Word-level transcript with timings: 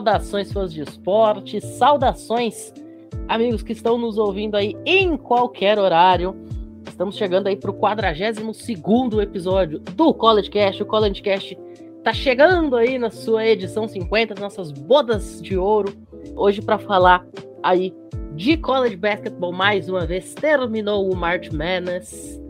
Saudações, 0.00 0.50
fãs 0.50 0.72
de 0.72 0.80
esporte, 0.80 1.60
saudações, 1.60 2.72
amigos 3.28 3.62
que 3.62 3.72
estão 3.72 3.98
nos 3.98 4.16
ouvindo 4.16 4.56
aí 4.56 4.74
em 4.86 5.14
qualquer 5.14 5.78
horário. 5.78 6.34
Estamos 6.88 7.18
chegando 7.18 7.48
aí 7.48 7.54
para 7.54 7.70
o 7.70 7.74
42 7.74 9.18
episódio 9.20 9.78
do 9.78 10.14
College 10.14 10.48
Cast. 10.48 10.82
O 10.82 10.86
College 10.86 11.20
Cast 11.20 11.58
tá 12.02 12.14
chegando 12.14 12.76
aí 12.76 12.98
na 12.98 13.10
sua 13.10 13.44
edição 13.44 13.86
50, 13.86 14.40
nossas 14.40 14.72
bodas 14.72 15.38
de 15.42 15.58
ouro. 15.58 15.92
Hoje 16.34 16.62
para 16.62 16.78
falar 16.78 17.26
aí 17.62 17.94
de 18.34 18.56
college 18.56 18.96
basketball 18.96 19.52
mais 19.52 19.90
uma 19.90 20.06
vez. 20.06 20.32
Terminou 20.32 21.12
o 21.12 21.14
March 21.14 21.50
Madness. 21.50 22.40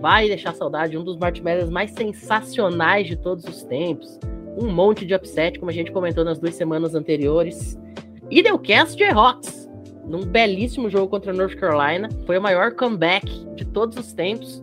Vai 0.00 0.28
deixar 0.28 0.54
saudade, 0.54 0.96
um 0.96 1.02
dos 1.02 1.16
March 1.16 1.40
Madness 1.40 1.70
mais 1.70 1.90
sensacionais 1.90 3.08
de 3.08 3.16
todos 3.16 3.44
os 3.46 3.64
tempos 3.64 4.16
um 4.60 4.70
monte 4.70 5.06
de 5.06 5.14
upset, 5.14 5.58
como 5.58 5.70
a 5.70 5.74
gente 5.74 5.90
comentou 5.90 6.24
nas 6.24 6.38
duas 6.38 6.54
semanas 6.54 6.94
anteriores. 6.94 7.78
E 8.30 8.42
deu 8.42 8.58
cast 8.58 8.96
de 8.96 9.04
Hawks, 9.04 9.68
num 10.06 10.24
belíssimo 10.24 10.90
jogo 10.90 11.08
contra 11.08 11.32
a 11.32 11.34
North 11.34 11.56
Carolina. 11.56 12.08
Foi 12.26 12.38
o 12.38 12.42
maior 12.42 12.74
comeback 12.74 13.26
de 13.54 13.64
todos 13.64 13.96
os 13.98 14.12
tempos. 14.12 14.62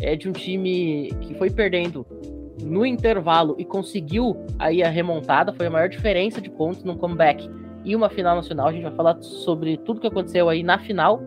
É 0.00 0.14
de 0.14 0.28
um 0.28 0.32
time 0.32 1.10
que 1.22 1.34
foi 1.34 1.50
perdendo 1.50 2.06
no 2.62 2.84
intervalo 2.84 3.56
e 3.58 3.64
conseguiu 3.64 4.36
aí 4.58 4.82
a 4.82 4.88
remontada. 4.88 5.52
Foi 5.52 5.66
a 5.66 5.70
maior 5.70 5.88
diferença 5.88 6.40
de 6.40 6.50
pontos 6.50 6.84
num 6.84 6.96
comeback 6.96 7.48
e 7.84 7.96
uma 7.96 8.08
final 8.08 8.36
nacional. 8.36 8.68
A 8.68 8.72
gente 8.72 8.82
vai 8.82 8.94
falar 8.94 9.20
sobre 9.22 9.76
tudo 9.78 10.00
que 10.00 10.06
aconteceu 10.06 10.48
aí 10.48 10.62
na 10.62 10.78
final. 10.78 11.20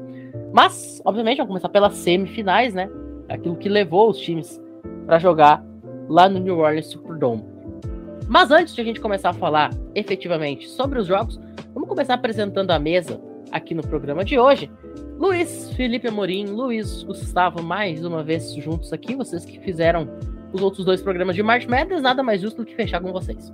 Mas, 0.54 1.02
obviamente, 1.04 1.38
vamos 1.38 1.50
começar 1.50 1.70
pelas 1.70 1.94
semifinais, 1.96 2.74
né? 2.74 2.90
Aquilo 3.28 3.56
que 3.56 3.68
levou 3.68 4.10
os 4.10 4.18
times 4.18 4.62
para 5.06 5.18
jogar 5.18 5.66
lá 6.08 6.30
no 6.30 6.40
New 6.40 6.60
Orleans 6.60 6.88
Superdome. 6.88 7.51
Mas 8.32 8.50
antes 8.50 8.74
de 8.74 8.80
a 8.80 8.84
gente 8.86 9.02
começar 9.02 9.32
a 9.32 9.34
falar 9.34 9.72
efetivamente 9.94 10.70
sobre 10.70 10.98
os 10.98 11.06
jogos, 11.06 11.38
vamos 11.74 11.90
começar 11.90 12.14
apresentando 12.14 12.72
a 12.72 12.80
mesa 12.80 13.20
aqui 13.52 13.76
no 13.76 13.86
programa 13.86 14.24
de 14.24 14.40
hoje. 14.40 14.72
Luiz 15.20 15.70
Felipe 15.74 16.08
Amorim, 16.08 16.46
Luiz 16.46 17.04
Gustavo, 17.04 17.62
mais 17.62 18.06
uma 18.06 18.24
vez 18.24 18.56
juntos 18.56 18.94
aqui, 18.94 19.18
vocês 19.18 19.44
que 19.44 19.60
fizeram 19.60 20.08
os 20.54 20.62
outros 20.62 20.86
dois 20.86 21.02
programas 21.02 21.36
de 21.36 21.44
March 21.44 21.66
Madness, 21.66 22.02
nada 22.02 22.24
mais 22.24 22.40
justo 22.40 22.62
do 22.62 22.66
que 22.66 22.74
fechar 22.74 23.02
com 23.02 23.12
vocês. 23.12 23.52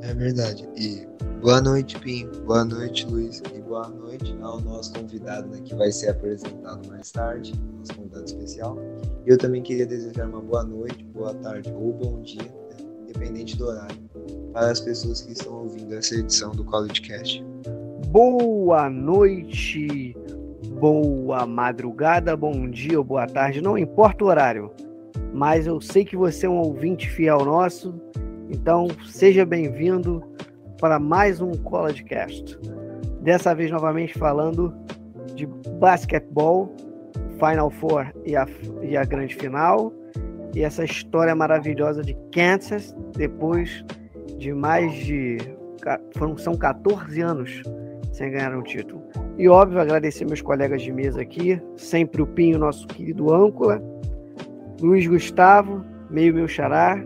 É 0.00 0.14
verdade. 0.14 0.66
E 0.74 1.06
boa 1.42 1.60
noite, 1.60 1.98
Pinho. 1.98 2.30
Boa 2.46 2.64
noite, 2.64 3.04
Luiz. 3.04 3.42
E 3.54 3.60
boa 3.60 3.86
noite 3.86 4.34
ao 4.40 4.62
nosso 4.62 4.94
convidado 4.94 5.46
né, 5.46 5.60
que 5.62 5.74
vai 5.74 5.92
ser 5.92 6.08
apresentado 6.08 6.88
mais 6.88 7.12
tarde, 7.12 7.52
nosso 7.76 7.94
convidado 7.94 8.24
especial. 8.24 8.78
Eu 9.26 9.36
também 9.36 9.60
queria 9.60 9.84
desejar 9.84 10.26
uma 10.26 10.40
boa 10.40 10.64
noite, 10.64 11.04
boa 11.04 11.34
tarde 11.34 11.70
ou 11.74 11.92
bom 11.92 12.22
dia 12.22 12.67
independente 13.08 13.56
do 13.56 13.66
horário, 13.66 13.96
para 14.52 14.70
as 14.70 14.80
pessoas 14.80 15.22
que 15.22 15.32
estão 15.32 15.62
ouvindo 15.62 15.94
essa 15.94 16.14
edição 16.14 16.50
do 16.52 16.62
College 16.64 17.00
Cast. 17.00 17.44
Boa 18.08 18.90
noite, 18.90 20.16
boa 20.78 21.46
madrugada, 21.46 22.36
bom 22.36 22.68
dia 22.68 22.98
ou 22.98 23.04
boa 23.04 23.26
tarde, 23.26 23.62
não 23.62 23.78
importa 23.78 24.24
o 24.24 24.28
horário, 24.28 24.70
mas 25.32 25.66
eu 25.66 25.80
sei 25.80 26.04
que 26.04 26.16
você 26.16 26.46
é 26.46 26.50
um 26.50 26.58
ouvinte 26.58 27.08
fiel 27.08 27.44
nosso, 27.44 27.94
então 28.50 28.88
seja 29.06 29.44
bem-vindo 29.44 30.22
para 30.78 30.98
mais 30.98 31.40
um 31.40 31.52
College 31.52 32.04
Cast. 32.04 32.58
Dessa 33.22 33.54
vez 33.54 33.70
novamente 33.70 34.16
falando 34.18 34.74
de 35.34 35.46
basquetebol, 35.46 36.74
Final 37.38 37.70
Four 37.70 38.12
e 38.24 38.36
a, 38.36 38.46
e 38.82 38.96
a 38.96 39.04
grande 39.04 39.34
final 39.34 39.92
e 40.54 40.62
essa 40.62 40.84
história 40.84 41.34
maravilhosa 41.34 42.02
de 42.02 42.16
Kansas, 42.32 42.94
depois 43.16 43.84
de 44.38 44.52
mais 44.52 44.92
de. 44.94 45.38
Foram, 46.16 46.36
são 46.36 46.54
14 46.54 47.20
anos 47.20 47.62
sem 48.12 48.32
ganhar 48.32 48.56
um 48.56 48.62
título. 48.62 49.02
E 49.36 49.48
óbvio, 49.48 49.80
agradecer 49.80 50.24
meus 50.24 50.42
colegas 50.42 50.82
de 50.82 50.92
mesa 50.92 51.20
aqui, 51.20 51.60
sempre 51.76 52.20
o 52.20 52.26
Pinho, 52.26 52.58
nosso 52.58 52.86
querido 52.88 53.32
âncora, 53.32 53.80
Luiz 54.80 55.06
Gustavo, 55.06 55.84
meio 56.10 56.34
meu 56.34 56.48
xará, 56.48 57.00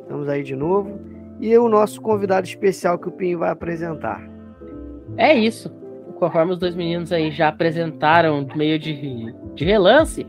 estamos 0.00 0.28
aí 0.28 0.42
de 0.42 0.56
novo, 0.56 0.98
e 1.40 1.56
o 1.58 1.68
nosso 1.68 2.00
convidado 2.00 2.46
especial 2.46 2.98
que 2.98 3.08
o 3.08 3.12
Pinho 3.12 3.38
vai 3.38 3.50
apresentar. 3.50 4.26
É 5.16 5.34
isso. 5.34 5.70
Conforme 6.18 6.52
os 6.52 6.58
dois 6.58 6.74
meninos 6.74 7.12
aí 7.12 7.30
já 7.30 7.48
apresentaram 7.48 8.46
meio 8.56 8.78
de, 8.78 9.34
de 9.54 9.64
relance, 9.64 10.26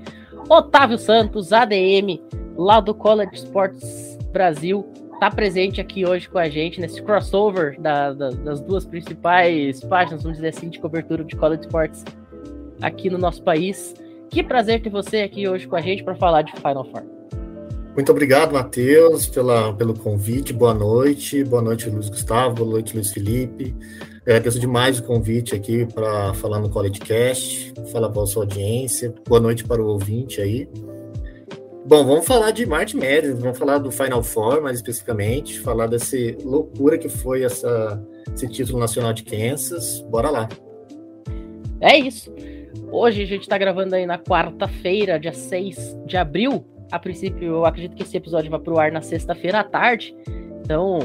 Otávio 0.49 0.97
Santos, 0.97 1.53
ADM, 1.53 2.19
lá 2.55 2.79
do 2.79 2.93
College 2.93 3.35
Sports 3.35 4.17
Brasil, 4.31 4.85
está 5.13 5.31
presente 5.31 5.79
aqui 5.79 6.05
hoje 6.05 6.29
com 6.29 6.37
a 6.37 6.49
gente 6.49 6.79
nesse 6.79 7.01
crossover 7.01 7.79
da, 7.79 8.13
da, 8.13 8.29
das 8.29 8.61
duas 8.61 8.85
principais 8.85 9.81
páginas, 9.83 10.23
vamos 10.23 10.37
dizer 10.37 10.49
assim, 10.49 10.69
de 10.69 10.79
cobertura 10.79 11.23
de 11.23 11.35
college 11.35 11.61
sports 11.63 12.03
aqui 12.81 13.09
no 13.09 13.17
nosso 13.17 13.41
país. 13.41 13.93
Que 14.29 14.43
prazer 14.43 14.81
ter 14.81 14.89
você 14.89 15.21
aqui 15.21 15.47
hoje 15.47 15.67
com 15.67 15.75
a 15.75 15.81
gente 15.81 16.03
para 16.03 16.15
falar 16.15 16.41
de 16.41 16.51
Final 16.53 16.85
Four. 16.85 17.03
Muito 17.95 18.11
obrigado, 18.11 18.51
Matheus, 18.51 19.27
pela, 19.27 19.73
pelo 19.73 19.93
convite. 19.97 20.51
Boa 20.51 20.73
noite. 20.73 21.45
Boa 21.45 21.61
noite, 21.61 21.89
Luiz 21.89 22.09
Gustavo. 22.09 22.55
Boa 22.55 22.71
noite, 22.71 22.93
Luiz 22.93 23.11
Felipe. 23.11 23.73
Agradeço 24.23 24.59
demais 24.59 24.99
o 24.99 25.03
convite 25.03 25.55
aqui 25.55 25.85
para 25.85 26.33
falar 26.33 26.59
no 26.59 26.69
College 26.69 26.99
Cast, 26.99 27.73
falar 27.93 28.09
para 28.09 28.23
a 28.23 28.25
sua 28.25 28.43
audiência. 28.43 29.13
Boa 29.25 29.39
noite 29.39 29.63
para 29.63 29.81
o 29.81 29.87
ouvinte 29.87 30.41
aí. 30.41 30.67
Bom, 31.87 32.03
vamos 32.03 32.25
falar 32.25 32.49
de 32.49 32.65
March 32.65 32.95
Madness, 32.95 33.39
vamos 33.39 33.59
falar 33.59 33.77
do 33.77 33.91
Final 33.91 34.23
Four 34.23 34.59
mais 34.59 34.77
especificamente, 34.77 35.59
falar 35.59 35.85
dessa 35.85 36.17
loucura 36.43 36.97
que 36.97 37.07
foi 37.07 37.43
essa, 37.43 38.03
esse 38.33 38.47
título 38.49 38.79
nacional 38.79 39.13
de 39.13 39.23
Kansas. 39.23 40.01
Bora 40.09 40.31
lá. 40.31 40.49
É 41.79 41.95
isso. 41.95 42.33
Hoje 42.91 43.21
a 43.21 43.25
gente 43.27 43.41
está 43.41 43.55
gravando 43.55 43.93
aí 43.93 44.07
na 44.07 44.17
quarta-feira, 44.17 45.19
dia 45.19 45.31
6 45.31 45.95
de 46.07 46.17
abril. 46.17 46.65
A 46.91 46.97
princípio, 46.97 47.47
eu 47.47 47.65
acredito 47.65 47.95
que 47.95 48.01
esse 48.01 48.17
episódio 48.17 48.49
vai 48.49 48.59
pro 48.59 48.79
ar 48.79 48.91
na 48.91 49.03
sexta-feira 49.03 49.59
à 49.59 49.63
tarde. 49.63 50.15
Então, 50.61 50.97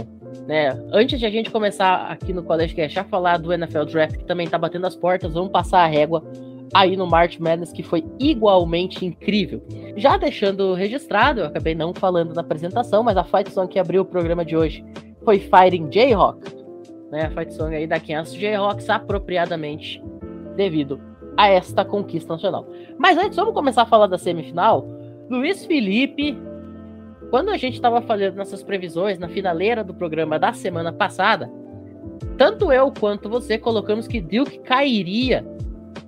né, 0.49 0.71
antes 0.93 1.21
de 1.21 1.27
a 1.27 1.31
gente 1.31 1.51
começar 1.51 2.07
aqui 2.07 2.33
no 2.33 2.43
College 2.43 2.75
Cash 2.75 2.97
a 2.97 3.05
falar 3.05 3.37
do 3.37 3.53
NFL 3.53 3.85
Draft, 3.85 4.17
que 4.17 4.25
também 4.25 4.47
está 4.47 4.57
batendo 4.57 4.87
as 4.87 4.97
portas, 4.97 5.35
vamos 5.35 5.53
passar 5.53 5.81
a 5.81 5.87
régua 5.87 6.25
aí 6.73 6.97
no 6.97 7.07
March 7.07 7.39
Madness, 7.39 7.73
que 7.73 7.83
foi 7.83 8.05
igualmente 8.19 9.05
incrível. 9.05 9.63
Já 9.97 10.17
deixando 10.17 10.75
registrado, 10.75 11.41
eu 11.41 11.47
acabei 11.47 11.75
não 11.75 11.93
falando 11.93 12.35
na 12.35 12.41
apresentação, 12.41 13.03
mas 13.03 13.17
a 13.17 13.25
fight 13.25 13.51
song 13.53 13.69
que 13.69 13.79
abriu 13.79 14.03
o 14.03 14.05
programa 14.05 14.45
de 14.45 14.57
hoje 14.57 14.85
foi 15.25 15.39
Fighting 15.39 15.89
Jayhawk, 15.91 16.41
né? 17.11 17.27
A 17.27 17.31
fight 17.31 17.53
song 17.55 17.75
aí 17.75 17.87
da 17.87 17.99
Kansas 17.99 18.35
Jayhawks 18.35 18.89
apropriadamente 18.89 20.03
devido 20.57 21.01
a 21.37 21.49
esta 21.49 21.85
conquista 21.85 22.35
nacional. 22.35 22.67
Mas 22.99 23.19
antes, 23.19 23.37
vamos 23.37 23.55
começar 23.55 23.83
a 23.83 23.87
falar 23.87 24.07
da 24.07 24.19
semifinal. 24.19 24.87
Luiz 25.29 25.65
Felipe, 25.65 26.37
quando 27.31 27.51
a 27.51 27.57
gente 27.57 27.75
estava 27.75 28.03
falando 28.03 28.37
nossas 28.37 28.63
previsões 28.63 29.19
na 29.19 29.29
finaleira 29.29 29.83
do 29.83 29.95
programa 29.95 30.39
da 30.39 30.53
semana 30.53 30.93
passada, 30.93 31.51
tanto 32.37 32.73
eu 32.73 32.93
quanto 32.93 33.29
você 33.29 33.57
colocamos 33.57 34.07
que 34.07 34.21
Duke 34.21 34.59
cairia 34.61 35.47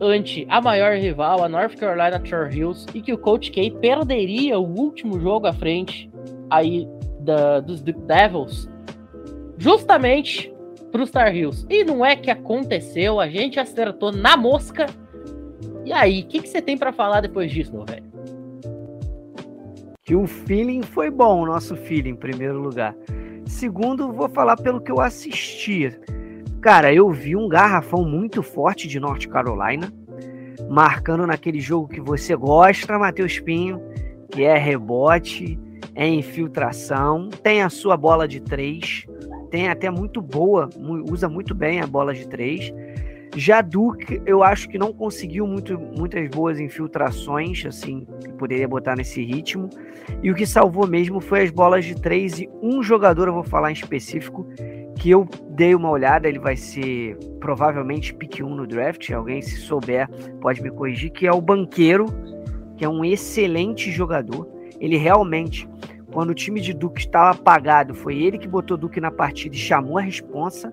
ante 0.02 0.44
a 0.50 0.60
maior 0.60 0.96
rival, 0.96 1.44
a 1.44 1.48
North 1.48 1.76
Carolina 1.76 2.18
Tar 2.18 2.52
Heels, 2.52 2.86
e 2.92 3.00
que 3.00 3.12
o 3.12 3.18
Coach 3.18 3.50
K 3.52 3.70
perderia 3.80 4.58
o 4.58 4.66
último 4.66 5.20
jogo 5.20 5.46
à 5.46 5.52
frente 5.52 6.10
aí 6.50 6.88
da, 7.20 7.60
dos 7.60 7.80
Devils, 7.80 8.68
justamente 9.56 10.52
para 10.90 11.02
os 11.02 11.10
Tar 11.10 11.34
Heels. 11.34 11.64
E 11.70 11.84
não 11.84 12.04
é 12.04 12.16
que 12.16 12.30
aconteceu, 12.30 13.20
a 13.20 13.28
gente 13.28 13.60
acertou 13.60 14.12
na 14.12 14.36
mosca. 14.36 14.86
E 15.84 15.92
aí, 15.92 16.22
o 16.22 16.26
que, 16.26 16.42
que 16.42 16.48
você 16.48 16.60
tem 16.60 16.76
para 16.76 16.92
falar 16.92 17.20
depois 17.20 17.50
disso, 17.50 17.72
meu 17.72 17.84
velho? 17.84 18.10
Que 20.04 20.16
o 20.16 20.26
feeling 20.26 20.82
foi 20.82 21.10
bom, 21.10 21.42
o 21.42 21.46
nosso 21.46 21.76
feeling, 21.76 22.10
em 22.10 22.16
primeiro 22.16 22.60
lugar. 22.60 22.94
Segundo, 23.46 24.12
vou 24.12 24.28
falar 24.28 24.56
pelo 24.56 24.80
que 24.80 24.90
eu 24.90 25.00
assisti. 25.00 25.96
Cara, 26.62 26.94
eu 26.94 27.10
vi 27.10 27.34
um 27.34 27.48
garrafão 27.48 28.04
muito 28.04 28.40
forte 28.40 28.86
de 28.86 29.00
Norte 29.00 29.28
Carolina, 29.28 29.92
marcando 30.70 31.26
naquele 31.26 31.60
jogo 31.60 31.88
que 31.88 32.00
você 32.00 32.36
gosta, 32.36 32.96
Matheus 32.96 33.40
Pinho, 33.40 33.82
que 34.30 34.44
é 34.44 34.56
rebote, 34.56 35.58
é 35.92 36.06
infiltração, 36.06 37.30
tem 37.42 37.62
a 37.62 37.68
sua 37.68 37.96
bola 37.96 38.28
de 38.28 38.38
três, 38.38 39.04
tem 39.50 39.68
até 39.68 39.90
muito 39.90 40.22
boa, 40.22 40.70
usa 41.10 41.28
muito 41.28 41.52
bem 41.52 41.80
a 41.80 41.86
bola 41.86 42.14
de 42.14 42.28
três. 42.28 42.72
Já 43.34 43.60
Duke, 43.60 44.22
eu 44.24 44.44
acho 44.44 44.68
que 44.68 44.78
não 44.78 44.92
conseguiu 44.92 45.48
muito, 45.48 45.76
muitas 45.76 46.28
boas 46.28 46.60
infiltrações, 46.60 47.66
assim, 47.66 48.06
que 48.22 48.32
poderia 48.34 48.68
botar 48.68 48.94
nesse 48.94 49.20
ritmo. 49.24 49.68
E 50.22 50.30
o 50.30 50.34
que 50.34 50.46
salvou 50.46 50.86
mesmo 50.86 51.20
foi 51.20 51.42
as 51.42 51.50
bolas 51.50 51.84
de 51.84 51.96
três 51.96 52.38
e 52.38 52.48
um 52.62 52.84
jogador, 52.84 53.26
eu 53.26 53.34
vou 53.34 53.42
falar 53.42 53.70
em 53.70 53.74
específico, 53.74 54.46
que 55.02 55.10
eu 55.10 55.28
dei 55.50 55.74
uma 55.74 55.90
olhada, 55.90 56.28
ele 56.28 56.38
vai 56.38 56.56
ser 56.56 57.18
provavelmente 57.40 58.14
pick 58.14 58.38
1 58.40 58.54
no 58.54 58.64
draft, 58.64 59.10
alguém 59.10 59.42
se 59.42 59.56
souber 59.56 60.08
pode 60.40 60.62
me 60.62 60.70
corrigir, 60.70 61.10
que 61.10 61.26
é 61.26 61.32
o 61.32 61.40
Banqueiro, 61.40 62.06
que 62.76 62.84
é 62.84 62.88
um 62.88 63.04
excelente 63.04 63.90
jogador. 63.90 64.48
Ele 64.80 64.96
realmente 64.96 65.68
quando 66.12 66.30
o 66.30 66.34
time 66.34 66.60
de 66.60 66.72
Duke 66.72 67.00
estava 67.00 67.30
apagado, 67.30 67.96
foi 67.96 68.22
ele 68.22 68.38
que 68.38 68.46
botou 68.46 68.76
Duke 68.76 69.00
na 69.00 69.10
partida 69.10 69.56
e 69.56 69.58
chamou 69.58 69.98
a 69.98 70.02
responsa. 70.02 70.72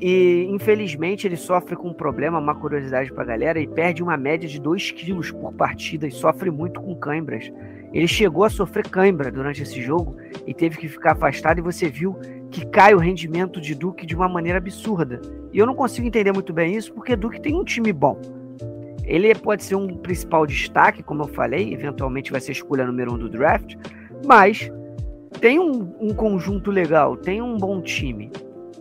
E 0.00 0.46
infelizmente 0.48 1.26
ele 1.26 1.36
sofre 1.36 1.76
com 1.76 1.88
um 1.88 1.94
problema, 1.94 2.38
uma 2.38 2.54
curiosidade 2.54 3.12
para 3.12 3.22
a 3.22 3.26
galera, 3.26 3.60
e 3.60 3.66
perde 3.66 4.02
uma 4.02 4.16
média 4.16 4.48
de 4.48 4.58
2 4.58 4.92
quilos 4.92 5.30
por 5.30 5.52
partida 5.52 6.06
e 6.06 6.10
sofre 6.10 6.50
muito 6.50 6.80
com 6.80 6.94
câimbras. 6.96 7.52
Ele 7.92 8.08
chegou 8.08 8.44
a 8.44 8.50
sofrer 8.50 8.88
cãibra 8.88 9.30
durante 9.30 9.62
esse 9.62 9.82
jogo 9.82 10.16
e 10.46 10.54
teve 10.54 10.78
que 10.78 10.88
ficar 10.88 11.12
afastado, 11.12 11.58
e 11.58 11.62
você 11.62 11.88
viu 11.90 12.16
que 12.54 12.64
cai 12.64 12.94
o 12.94 12.98
rendimento 12.98 13.60
de 13.60 13.74
Duke 13.74 14.06
de 14.06 14.14
uma 14.14 14.28
maneira 14.28 14.58
absurda. 14.58 15.20
E 15.52 15.58
eu 15.58 15.66
não 15.66 15.74
consigo 15.74 16.06
entender 16.06 16.30
muito 16.30 16.52
bem 16.52 16.76
isso, 16.76 16.94
porque 16.94 17.16
Duke 17.16 17.40
tem 17.40 17.52
um 17.52 17.64
time 17.64 17.92
bom. 17.92 18.16
Ele 19.04 19.34
pode 19.34 19.64
ser 19.64 19.74
um 19.74 19.96
principal 19.96 20.46
destaque, 20.46 21.02
como 21.02 21.24
eu 21.24 21.26
falei, 21.26 21.74
eventualmente 21.74 22.30
vai 22.30 22.40
ser 22.40 22.52
escolha 22.52 22.86
número 22.86 23.12
um 23.12 23.18
do 23.18 23.28
draft, 23.28 23.74
mas 24.24 24.70
tem 25.40 25.58
um, 25.58 25.92
um 26.00 26.14
conjunto 26.14 26.70
legal, 26.70 27.16
tem 27.16 27.42
um 27.42 27.58
bom 27.58 27.82
time. 27.82 28.30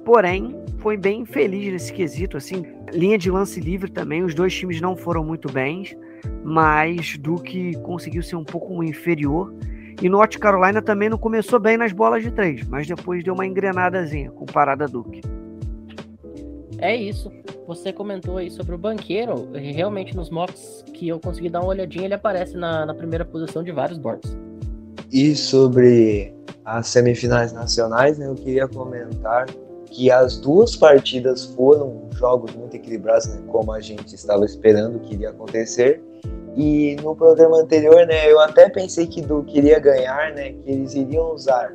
Porém, 0.05 0.55
foi 0.77 0.95
bem 0.95 1.21
infeliz 1.21 1.73
nesse 1.73 1.91
quesito, 1.91 2.37
assim, 2.37 2.63
linha 2.93 3.17
de 3.17 3.31
lance 3.31 3.59
livre 3.59 3.89
também, 3.89 4.23
os 4.23 4.35
dois 4.35 4.53
times 4.53 4.79
não 4.79 4.95
foram 4.95 5.25
muito 5.25 5.51
bens, 5.51 5.97
mas 6.43 7.17
Duke 7.17 7.75
conseguiu 7.81 8.21
ser 8.21 8.35
um 8.35 8.43
pouco 8.43 8.83
inferior. 8.83 9.51
E 10.01 10.09
North 10.09 10.37
Carolina 10.37 10.81
também 10.81 11.09
não 11.09 11.17
começou 11.17 11.59
bem 11.59 11.77
nas 11.77 11.91
bolas 11.91 12.23
de 12.23 12.31
três, 12.31 12.67
mas 12.67 12.87
depois 12.87 13.23
deu 13.23 13.33
uma 13.33 13.45
engrenadazinha 13.45 14.31
comparada 14.31 14.85
a 14.85 14.87
Duke. 14.87 15.21
É 16.77 16.95
isso. 16.95 17.31
Você 17.65 17.93
comentou 17.93 18.37
aí 18.37 18.51
sobre 18.51 18.75
o 18.75 18.77
banqueiro. 18.77 19.49
Realmente, 19.53 20.15
nos 20.15 20.29
mocks 20.29 20.83
que 20.93 21.07
eu 21.07 21.19
consegui 21.19 21.49
dar 21.49 21.61
uma 21.61 21.69
olhadinha, 21.69 22.05
ele 22.05 22.13
aparece 22.13 22.57
na, 22.57 22.85
na 22.85 22.93
primeira 22.93 23.23
posição 23.23 23.63
de 23.63 23.71
vários 23.71 23.97
boards. 23.97 24.37
E 25.11 25.35
sobre 25.35 26.33
as 26.65 26.87
semifinais 26.87 27.53
nacionais, 27.53 28.17
né, 28.17 28.27
eu 28.27 28.35
queria 28.35 28.67
comentar 28.67 29.45
que 29.85 30.09
as 30.11 30.37
duas 30.37 30.75
partidas 30.75 31.45
foram 31.45 32.09
jogos 32.15 32.53
muito 32.55 32.75
equilibrados, 32.75 33.27
né, 33.27 33.41
como 33.47 33.71
a 33.71 33.79
gente 33.79 34.15
estava 34.15 34.43
esperando 34.43 34.99
que 34.99 35.13
iria 35.13 35.29
acontecer. 35.29 36.01
E 36.55 36.95
no 37.01 37.15
programa 37.15 37.61
anterior, 37.61 38.05
né, 38.05 38.31
eu 38.31 38.39
até 38.39 38.69
pensei 38.69 39.07
que 39.07 39.21
do 39.21 39.43
queria 39.43 39.79
ganhar, 39.79 40.33
né, 40.33 40.51
que 40.51 40.69
eles 40.69 40.93
iriam 40.93 41.33
usar 41.33 41.73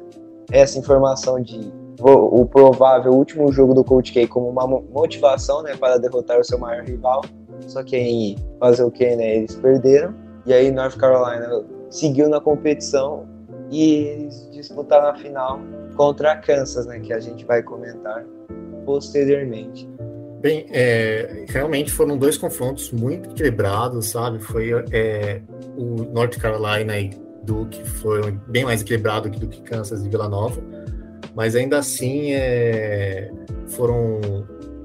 essa 0.53 0.79
informação 0.79 1.41
de 1.41 1.73
o, 2.01 2.47
provável 2.47 3.13
último 3.13 3.51
jogo 3.53 3.75
do 3.75 3.83
Coach 3.83 4.13
K 4.13 4.27
como 4.29 4.49
uma 4.49 4.67
motivação, 4.67 5.63
né, 5.63 5.77
para 5.77 5.99
derrotar 5.99 6.39
o 6.39 6.45
seu 6.45 6.59
maior 6.59 6.85
rival. 6.85 7.23
Só 7.67 7.83
que 7.83 7.97
aí 7.97 8.37
fazer 8.61 8.85
o 8.85 8.91
que, 8.91 9.17
né, 9.17 9.37
eles 9.37 9.57
perderam. 9.57 10.15
E 10.47 10.53
aí 10.53 10.71
North 10.71 10.97
Carolina 10.97 11.65
seguiu 11.91 12.29
na 12.29 12.41
competição 12.41 13.27
e 13.71 13.95
eles 13.95 14.49
disputaram 14.53 15.09
a 15.09 15.15
final 15.17 15.59
contra 15.97 16.33
a 16.33 16.37
Kansas, 16.37 16.87
né, 16.87 17.01
que 17.01 17.13
a 17.13 17.19
gente 17.19 17.45
vai 17.45 17.63
comentar 17.63 18.25
posteriormente. 18.87 19.89
Bem, 20.41 20.67
é, 20.71 21.45
realmente 21.49 21.91
foram 21.91 22.17
dois 22.17 22.39
confrontos 22.39 22.93
muito 22.93 23.31
equilibrados, 23.31 24.07
sabe? 24.07 24.39
Foi 24.39 24.71
é, 24.93 25.41
o 25.77 26.05
North 26.13 26.39
Carolina 26.39 26.99
e 26.99 27.11
Duke 27.43 27.83
foi 27.85 28.31
bem 28.47 28.65
mais 28.65 28.83
equilibrado 28.83 29.29
do 29.31 29.49
que 29.49 29.61
Kansas 29.63 30.05
e 30.05 30.09
Vila 30.09 30.29
Nova, 30.29 30.63
mas 31.35 31.57
ainda 31.57 31.79
assim 31.79 32.33
é, 32.35 33.31
foram 33.67 34.21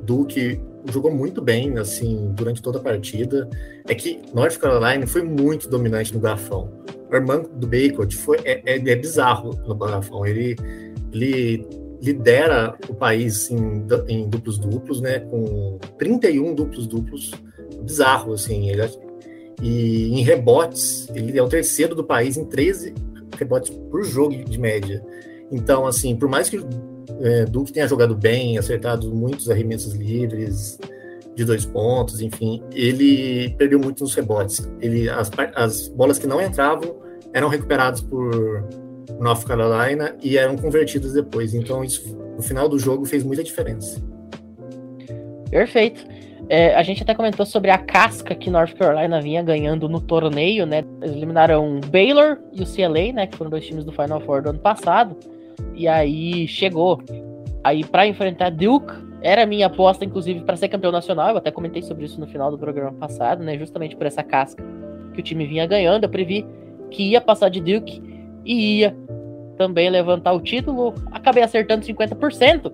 Duke 0.01 0.59
jogou 0.91 1.11
muito 1.11 1.41
bem 1.41 1.77
assim 1.77 2.31
durante 2.33 2.61
toda 2.61 2.79
a 2.79 2.81
partida. 2.81 3.49
É 3.87 3.93
que 3.93 4.21
North 4.33 4.57
Carolina 4.57 5.05
foi 5.05 5.21
muito 5.21 5.69
dominante 5.69 6.13
no 6.13 6.19
garrafão. 6.19 6.71
O 7.11 7.15
irmão 7.15 7.43
do 7.43 7.67
Bacon 7.67 8.09
foi 8.09 8.37
é, 8.43 8.61
é, 8.65 8.77
é 8.77 8.95
bizarro 8.95 9.51
no 9.67 9.75
garrafão. 9.75 10.25
Ele 10.25 10.55
ele 11.11 11.82
lidera 12.03 12.77
o 12.89 12.93
país 12.93 13.49
em, 13.49 13.85
em 14.09 14.27
duplos 14.27 14.57
duplos, 14.57 14.99
né? 14.99 15.19
Com 15.19 15.79
31 15.97 16.53
duplos 16.53 16.85
duplos, 16.85 17.31
bizarro 17.81 18.33
assim. 18.33 18.69
Ele, 18.69 18.81
e 19.61 20.19
em 20.19 20.21
rebotes, 20.21 21.07
ele 21.15 21.37
é 21.39 21.41
o 21.41 21.47
terceiro 21.47 21.95
do 21.95 22.03
país 22.03 22.35
em 22.35 22.43
13 22.43 22.93
rebotes 23.37 23.69
por 23.89 24.03
jogo 24.03 24.35
de 24.43 24.59
média. 24.59 25.01
Então, 25.49 25.87
assim, 25.87 26.15
por 26.15 26.27
mais 26.27 26.49
que 26.49 26.59
é, 27.21 27.45
Duque 27.45 27.71
tenha 27.71 27.87
jogado 27.87 28.15
bem, 28.15 28.57
acertado 28.57 29.13
muitos 29.13 29.49
arremessos 29.49 29.93
livres 29.93 30.77
de 31.35 31.45
dois 31.45 31.65
pontos, 31.65 32.21
enfim, 32.21 32.61
ele 32.73 33.55
perdeu 33.57 33.79
muito 33.79 34.03
nos 34.03 34.13
rebotes. 34.13 34.69
Ele, 34.81 35.09
as, 35.09 35.31
as 35.55 35.87
bolas 35.87 36.19
que 36.19 36.27
não 36.27 36.41
entravam 36.41 36.95
eram 37.33 37.47
recuperadas 37.47 38.01
por 38.01 38.67
North 39.19 39.45
Carolina 39.45 40.15
e 40.21 40.37
eram 40.37 40.55
convertidas 40.55 41.13
depois. 41.13 41.53
Então, 41.53 41.83
isso 41.83 42.17
no 42.35 42.41
final 42.41 42.67
do 42.67 42.79
jogo 42.79 43.05
fez 43.05 43.23
muita 43.23 43.43
diferença. 43.43 44.01
Perfeito. 45.49 46.05
É, 46.49 46.75
a 46.75 46.83
gente 46.83 47.01
até 47.01 47.15
comentou 47.15 47.45
sobre 47.45 47.71
a 47.71 47.77
casca 47.77 48.35
que 48.35 48.49
North 48.49 48.73
Carolina 48.73 49.21
vinha 49.21 49.41
ganhando 49.41 49.87
no 49.87 50.01
torneio, 50.01 50.65
né? 50.65 50.83
Eles 51.01 51.15
eliminaram 51.15 51.79
Baylor 51.89 52.37
e 52.51 52.61
o 52.61 52.65
CLA, 52.65 53.13
né? 53.13 53.27
Que 53.27 53.37
foram 53.37 53.49
dois 53.49 53.65
times 53.65 53.85
do 53.85 53.91
Final 53.91 54.19
Four 54.21 54.41
do 54.41 54.49
ano 54.49 54.59
passado. 54.59 55.15
E 55.73 55.87
aí 55.87 56.47
chegou 56.47 57.01
aí 57.63 57.83
para 57.83 58.05
enfrentar 58.05 58.49
Duke. 58.49 58.93
Era 59.21 59.45
minha 59.45 59.67
aposta, 59.67 60.03
inclusive, 60.03 60.41
para 60.41 60.57
ser 60.57 60.67
campeão 60.67 60.91
nacional. 60.91 61.29
Eu 61.29 61.37
até 61.37 61.49
comentei 61.49 61.81
sobre 61.81 62.05
isso 62.05 62.19
no 62.19 62.27
final 62.27 62.51
do 62.51 62.57
programa 62.57 62.91
passado, 62.91 63.41
né? 63.41 63.57
Justamente 63.57 63.95
por 63.95 64.05
essa 64.05 64.21
casca 64.21 64.61
que 65.13 65.19
o 65.21 65.23
time 65.23 65.45
vinha 65.45 65.65
ganhando. 65.65 66.03
Eu 66.03 66.09
previ 66.09 66.45
que 66.91 67.11
ia 67.11 67.21
passar 67.21 67.47
de 67.47 67.61
Duke 67.61 68.01
e 68.45 68.79
ia 68.79 68.95
também 69.57 69.89
levantar 69.89 70.33
o 70.33 70.41
título. 70.41 70.93
Acabei 71.11 71.43
acertando 71.43 71.85
50%. 71.85 72.71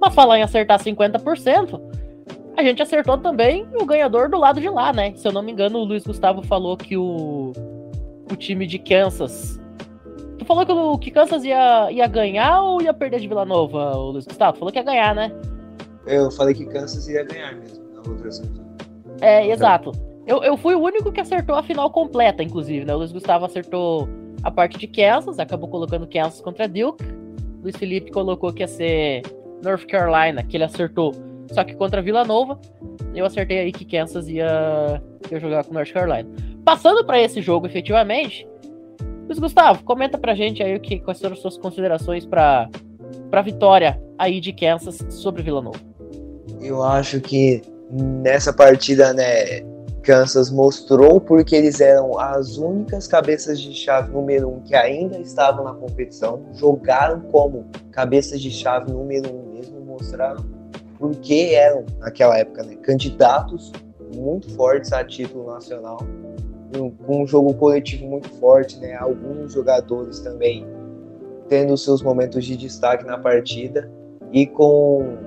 Mas 0.00 0.14
falar 0.14 0.38
em 0.38 0.42
acertar 0.42 0.82
50%, 0.82 1.80
a 2.56 2.62
gente 2.62 2.82
acertou 2.82 3.18
também 3.18 3.66
o 3.78 3.84
ganhador 3.84 4.30
do 4.30 4.38
lado 4.38 4.60
de 4.60 4.68
lá, 4.68 4.92
né? 4.92 5.12
Se 5.14 5.28
eu 5.28 5.32
não 5.32 5.42
me 5.42 5.52
engano, 5.52 5.78
o 5.78 5.84
Luiz 5.84 6.04
Gustavo 6.04 6.42
falou 6.42 6.76
que 6.76 6.96
o, 6.96 7.52
o 8.30 8.36
time 8.36 8.66
de 8.66 8.78
Kansas. 8.78 9.60
Tu 10.38 10.44
falou 10.46 10.64
que 10.64 10.72
o 10.72 10.98
que 10.98 11.10
Kansas 11.10 11.44
ia, 11.44 11.92
ia 11.92 12.06
ganhar 12.06 12.62
ou 12.62 12.80
ia 12.80 12.94
perder 12.94 13.20
de 13.20 13.28
Vila 13.28 13.44
Nova, 13.44 13.96
o 13.96 14.12
Luiz 14.12 14.24
Gustavo? 14.24 14.58
Falou 14.58 14.72
que 14.72 14.78
ia 14.78 14.84
ganhar, 14.84 15.14
né? 15.14 15.30
Eu 16.06 16.30
falei 16.30 16.54
que 16.54 16.64
Kansas 16.64 17.06
ia 17.08 17.24
ganhar 17.24 17.54
mesmo, 17.56 17.84
na 17.92 18.10
outra 18.10 18.30
É, 19.20 19.46
exato. 19.50 19.92
Eu, 20.26 20.42
eu 20.42 20.56
fui 20.56 20.74
o 20.74 20.80
único 20.80 21.12
que 21.12 21.20
acertou 21.20 21.56
a 21.56 21.62
final 21.62 21.90
completa, 21.90 22.42
inclusive, 22.42 22.86
né? 22.86 22.94
O 22.94 22.98
Luiz 22.98 23.12
Gustavo 23.12 23.44
acertou 23.44 24.08
a 24.42 24.50
parte 24.50 24.78
de 24.78 24.86
Kansas, 24.86 25.38
acabou 25.38 25.68
colocando 25.68 26.06
Kansas 26.06 26.40
contra 26.40 26.68
Duke. 26.68 27.04
Luiz 27.62 27.76
Felipe 27.76 28.10
colocou 28.10 28.52
que 28.52 28.62
ia 28.62 28.68
ser 28.68 29.22
North 29.62 29.86
Carolina, 29.86 30.42
que 30.42 30.56
ele 30.56 30.64
acertou, 30.64 31.14
só 31.52 31.62
que 31.62 31.74
contra 31.74 32.00
Vila 32.00 32.24
Nova. 32.24 32.58
Eu 33.14 33.26
acertei 33.26 33.58
aí 33.58 33.72
que 33.72 33.84
Kansas 33.84 34.28
ia, 34.28 35.02
ia 35.30 35.40
jogar 35.40 35.64
com 35.64 35.74
North 35.74 35.92
Carolina. 35.92 36.28
Passando 36.64 37.04
para 37.04 37.20
esse 37.20 37.42
jogo, 37.42 37.66
efetivamente, 37.66 38.48
Luiz 39.26 39.38
Gustavo, 39.38 39.84
comenta 39.84 40.18
pra 40.18 40.34
gente 40.34 40.62
aí 40.62 40.74
o 40.74 40.80
que, 40.80 41.00
quais 41.00 41.20
foram 41.20 41.34
as 41.34 41.40
suas 41.40 41.58
considerações 41.58 42.24
para 42.24 42.68
a 43.30 43.42
vitória 43.42 44.00
aí 44.18 44.40
de 44.40 44.52
Kansas 44.52 45.04
sobre 45.10 45.42
Vila 45.42 45.60
Nova. 45.60 45.78
Eu 46.60 46.82
acho 46.82 47.20
que 47.20 47.62
nessa 47.90 48.52
partida, 48.52 49.12
né, 49.12 49.60
Kansas 50.10 50.50
mostrou 50.50 51.20
porque 51.20 51.54
eles 51.54 51.80
eram 51.80 52.18
as 52.18 52.58
únicas 52.58 53.06
cabeças 53.06 53.60
de 53.60 53.72
chave 53.72 54.10
número 54.10 54.48
um 54.48 54.58
que 54.58 54.74
ainda 54.74 55.16
estavam 55.20 55.62
na 55.62 55.72
competição, 55.72 56.42
jogaram 56.54 57.20
como 57.30 57.66
cabeças 57.92 58.40
de 58.40 58.50
chave 58.50 58.90
número 58.90 59.32
um 59.32 59.52
mesmo, 59.52 59.80
mostraram 59.82 60.44
porque 60.98 61.52
eram, 61.54 61.86
naquela 62.00 62.36
época, 62.36 62.64
né, 62.64 62.74
candidatos 62.82 63.70
muito 64.12 64.50
fortes 64.56 64.92
a 64.92 65.04
título 65.04 65.46
nacional, 65.46 65.98
com 67.06 67.22
um 67.22 67.24
jogo 67.24 67.54
coletivo 67.54 68.04
muito 68.04 68.28
forte, 68.30 68.80
né, 68.80 68.96
alguns 68.96 69.52
jogadores 69.52 70.18
também 70.18 70.66
tendo 71.48 71.76
seus 71.76 72.02
momentos 72.02 72.44
de 72.44 72.56
destaque 72.56 73.04
na 73.04 73.16
partida 73.16 73.88
e 74.32 74.44
com 74.44 75.18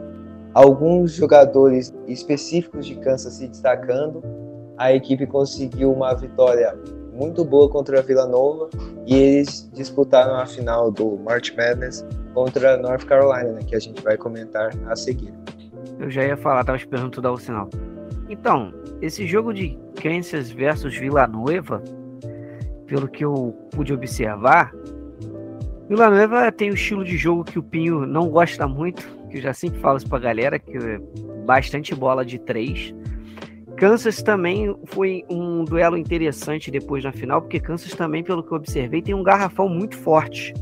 alguns 0.54 1.14
jogadores 1.14 1.94
específicos 2.06 2.86
de 2.86 2.96
Kansas 2.96 3.36
se 3.36 3.48
destacando 3.48 4.43
a 4.78 4.94
equipe 4.94 5.26
conseguiu 5.28 5.92
uma 5.92 6.14
vitória 6.14 6.78
muito 7.14 7.46
boa 7.46 7.70
contra 7.70 8.00
a 8.00 8.02
Vila 8.02 8.26
Nova 8.26 8.70
e 9.06 9.16
eles 9.16 9.70
disputaram 9.74 10.36
a 10.36 10.46
final 10.46 10.92
do 10.92 11.18
March 11.18 11.56
Madness 11.56 12.06
contra 12.34 12.74
a 12.74 12.78
North 12.78 13.06
Carolina, 13.06 13.52
né, 13.52 13.62
que 13.66 13.76
a 13.76 13.80
gente 13.80 14.02
vai 14.02 14.18
comentar 14.18 14.72
a 14.88 14.96
seguir. 14.96 15.34
Eu 16.00 16.10
já 16.10 16.24
ia 16.24 16.36
falar, 16.36 16.64
tava 16.64 16.78
esperando 16.78 17.12
tu 17.12 17.22
dar 17.22 17.32
o 17.32 17.38
sinal. 17.38 17.70
Então, 18.30 18.74
esse 19.02 19.28
jogo 19.28 19.54
de 19.54 19.78
Kansas 20.02 20.50
versus 20.50 20.98
Vila 20.98 21.28
Nova, 21.28 21.84
pelo 22.88 23.08
que 23.08 23.24
eu 23.24 23.56
pude 23.72 23.94
observar, 23.94 24.74
Vila 25.88 26.10
Nova 26.10 26.52
tem 26.52 26.72
o 26.72 26.74
estilo 26.74 27.04
de 27.04 27.16
jogo 27.16 27.44
que 27.44 27.60
o 27.60 27.64
Pinho 27.64 28.08
não 28.08 28.28
gosta 28.28 28.68
muito, 28.68 29.08
que 29.30 29.38
eu 29.38 29.42
já 29.42 29.54
sempre 29.54 29.80
falo 29.80 29.98
isso 29.98 30.10
pra 30.10 30.18
galera, 30.18 30.58
que 30.58 30.76
é 30.76 31.00
bastante 31.46 31.94
bola 31.94 32.26
de 32.26 32.40
três 32.40 32.94
Kansas 33.78 34.22
também 34.22 34.76
foi 34.86 35.26
um 35.30 35.64
duelo 35.64 35.98
interessante 35.98 36.70
depois 36.70 37.04
na 37.04 37.12
final, 37.12 37.42
porque 37.42 37.60
Kansas 37.60 37.94
também, 37.94 38.24
pelo 38.24 38.44
que 38.44 38.52
eu 38.52 38.58
observei, 38.58 39.02
tem 39.02 39.16
um 39.16 39.24
garrafão 39.24 39.68
muito 39.68 39.98
forte. 39.98 40.54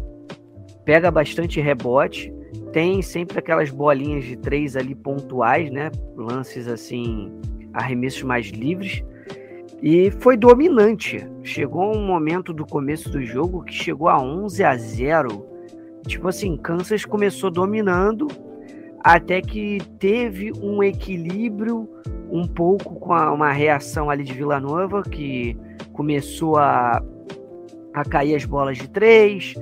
Pega 0.85 1.11
bastante 1.11 1.59
rebote, 1.59 2.33
tem 2.71 3.01
sempre 3.01 3.37
aquelas 3.37 3.69
bolinhas 3.69 4.23
de 4.23 4.37
três 4.37 4.75
ali 4.75 4.95
pontuais, 4.95 5.69
né? 5.69 5.91
Lances 6.15 6.67
assim, 6.67 7.31
arremessos 7.73 8.23
mais 8.23 8.47
livres. 8.47 9.03
E 9.81 10.11
foi 10.11 10.37
dominante. 10.37 11.27
Chegou 11.43 11.95
um 11.95 12.05
momento 12.05 12.53
do 12.53 12.65
começo 12.65 13.09
do 13.09 13.21
jogo 13.23 13.63
que 13.63 13.73
chegou 13.73 14.07
a 14.07 14.21
11 14.21 14.63
a 14.63 14.77
0. 14.77 15.45
Tipo 16.07 16.27
assim, 16.27 16.55
Kansas 16.55 17.03
começou 17.03 17.51
dominando 17.51 18.27
até 19.03 19.41
que 19.41 19.79
teve 19.99 20.51
um 20.61 20.83
equilíbrio 20.83 21.89
um 22.29 22.47
pouco 22.47 22.95
com 22.95 23.13
a, 23.13 23.31
uma 23.31 23.51
reação 23.51 24.09
ali 24.09 24.23
de 24.23 24.33
Vila 24.33 24.59
Nova, 24.59 25.01
que 25.03 25.57
começou 25.91 26.57
a, 26.57 27.03
a 27.93 28.05
cair 28.05 28.35
as 28.35 28.45
bolas 28.45 28.77
de 28.77 28.89
três, 28.89 29.55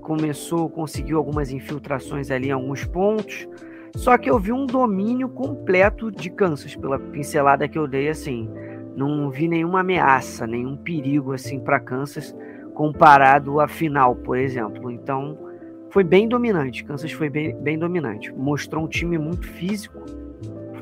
começou, 0.00 0.68
conseguiu 0.68 1.18
algumas 1.18 1.50
infiltrações 1.50 2.30
ali 2.30 2.48
em 2.48 2.52
alguns 2.52 2.84
pontos. 2.84 3.48
Só 3.96 4.16
que 4.18 4.30
eu 4.30 4.38
vi 4.38 4.52
um 4.52 4.66
domínio 4.66 5.28
completo 5.28 6.10
de 6.10 6.30
Kansas, 6.30 6.76
pela 6.76 6.98
pincelada 6.98 7.68
que 7.68 7.78
eu 7.78 7.88
dei, 7.88 8.08
assim. 8.08 8.48
Não 8.94 9.30
vi 9.30 9.48
nenhuma 9.48 9.80
ameaça, 9.80 10.46
nenhum 10.46 10.76
perigo, 10.76 11.32
assim, 11.32 11.58
para 11.58 11.80
Kansas, 11.80 12.36
comparado 12.74 13.60
à 13.60 13.66
final, 13.66 14.14
por 14.14 14.36
exemplo. 14.36 14.90
Então, 14.90 15.49
foi 15.90 16.04
bem 16.04 16.28
dominante. 16.28 16.84
Kansas 16.84 17.12
foi 17.12 17.28
bem, 17.28 17.54
bem 17.56 17.78
dominante. 17.78 18.32
Mostrou 18.32 18.84
um 18.84 18.88
time 18.88 19.18
muito 19.18 19.46
físico, 19.46 20.00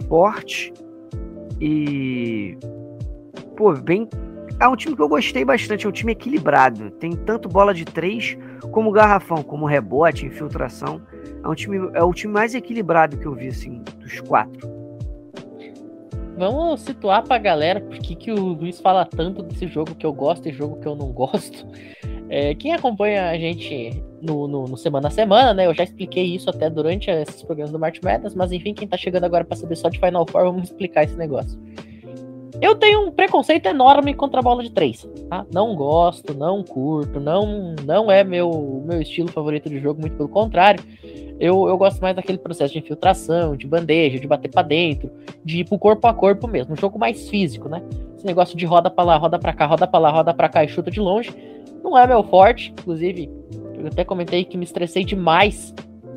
forte 0.08 0.72
e. 1.60 2.56
Pô, 3.56 3.72
bem. 3.74 4.08
É 4.60 4.66
um 4.66 4.74
time 4.74 4.96
que 4.96 5.02
eu 5.02 5.08
gostei 5.08 5.44
bastante, 5.44 5.86
é 5.86 5.88
um 5.88 5.92
time 5.92 6.12
equilibrado. 6.12 6.90
Tem 6.92 7.12
tanto 7.12 7.48
bola 7.48 7.72
de 7.72 7.84
três 7.84 8.36
como 8.72 8.90
garrafão, 8.90 9.42
como 9.42 9.66
rebote, 9.66 10.26
infiltração. 10.26 11.00
É 11.44 11.48
um 11.48 11.54
time, 11.54 11.90
é 11.94 12.02
o 12.02 12.12
time 12.12 12.32
mais 12.32 12.54
equilibrado 12.54 13.16
que 13.16 13.26
eu 13.26 13.34
vi, 13.34 13.48
assim, 13.48 13.82
dos 14.00 14.20
quatro. 14.20 14.68
Vamos 16.36 16.82
situar 16.82 17.24
pra 17.24 17.38
galera 17.38 17.80
por 17.80 17.98
que 17.98 18.30
o 18.30 18.52
Luiz 18.54 18.80
fala 18.80 19.04
tanto 19.04 19.42
desse 19.42 19.66
jogo 19.66 19.94
que 19.94 20.06
eu 20.06 20.12
gosto 20.12 20.48
e 20.48 20.52
jogo 20.52 20.80
que 20.80 20.86
eu 20.86 20.94
não 20.94 21.12
gosto. 21.12 21.66
É, 22.28 22.54
quem 22.54 22.72
acompanha 22.72 23.30
a 23.30 23.38
gente 23.38 24.02
no, 24.20 24.46
no, 24.46 24.64
no, 24.64 24.76
semana 24.76 25.08
a 25.08 25.10
semana, 25.10 25.54
né? 25.54 25.66
Eu 25.66 25.74
já 25.74 25.84
expliquei 25.84 26.24
isso 26.24 26.50
até 26.50 26.68
durante 26.68 27.10
esses 27.10 27.42
programas 27.42 27.72
do 27.72 27.78
March 27.78 28.00
Madness, 28.02 28.34
mas 28.34 28.52
enfim, 28.52 28.74
quem 28.74 28.86
tá 28.86 28.96
chegando 28.96 29.24
agora 29.24 29.44
para 29.44 29.56
saber 29.56 29.76
só 29.76 29.88
de 29.88 29.98
Final 29.98 30.26
Four, 30.26 30.44
vamos 30.44 30.64
explicar 30.64 31.04
esse 31.04 31.16
negócio. 31.16 31.58
Eu 32.60 32.74
tenho 32.74 33.06
um 33.06 33.12
preconceito 33.12 33.66
enorme 33.66 34.12
contra 34.14 34.40
a 34.40 34.42
bola 34.42 34.62
de 34.62 34.70
três, 34.70 35.08
tá? 35.30 35.46
Não 35.52 35.76
gosto, 35.76 36.34
não 36.34 36.62
curto, 36.64 37.20
não, 37.20 37.74
não 37.84 38.10
é 38.10 38.24
meu, 38.24 38.82
meu 38.84 39.00
estilo 39.00 39.28
favorito 39.28 39.70
de 39.70 39.78
jogo, 39.78 40.00
muito 40.00 40.16
pelo 40.16 40.28
contrário. 40.28 40.82
Eu, 41.38 41.68
eu 41.68 41.78
gosto 41.78 42.00
mais 42.00 42.16
daquele 42.16 42.38
processo 42.38 42.72
de 42.72 42.80
infiltração, 42.80 43.56
de 43.56 43.64
bandeja, 43.64 44.18
de 44.18 44.26
bater 44.26 44.50
para 44.50 44.62
dentro, 44.62 45.08
de 45.44 45.60
ir 45.60 45.64
pro 45.64 45.78
corpo 45.78 46.04
a 46.08 46.12
corpo 46.12 46.48
mesmo, 46.48 46.72
um 46.72 46.76
jogo 46.76 46.98
mais 46.98 47.28
físico, 47.28 47.68
né? 47.68 47.80
Esse 48.16 48.26
negócio 48.26 48.56
de 48.56 48.66
roda 48.66 48.90
para 48.90 49.04
lá, 49.04 49.16
roda 49.16 49.38
para 49.38 49.52
cá, 49.52 49.66
roda 49.66 49.86
para 49.86 50.00
lá, 50.00 50.10
roda 50.10 50.34
para 50.34 50.48
cá 50.48 50.64
e 50.64 50.68
chuta 50.68 50.90
de 50.90 50.98
longe, 50.98 51.32
não 51.90 51.98
é 51.98 52.06
meu 52.06 52.22
forte, 52.22 52.72
inclusive 52.78 53.30
eu 53.74 53.86
até 53.86 54.04
comentei 54.04 54.44
que 54.44 54.56
me 54.56 54.64
estressei 54.64 55.04
demais 55.04 55.74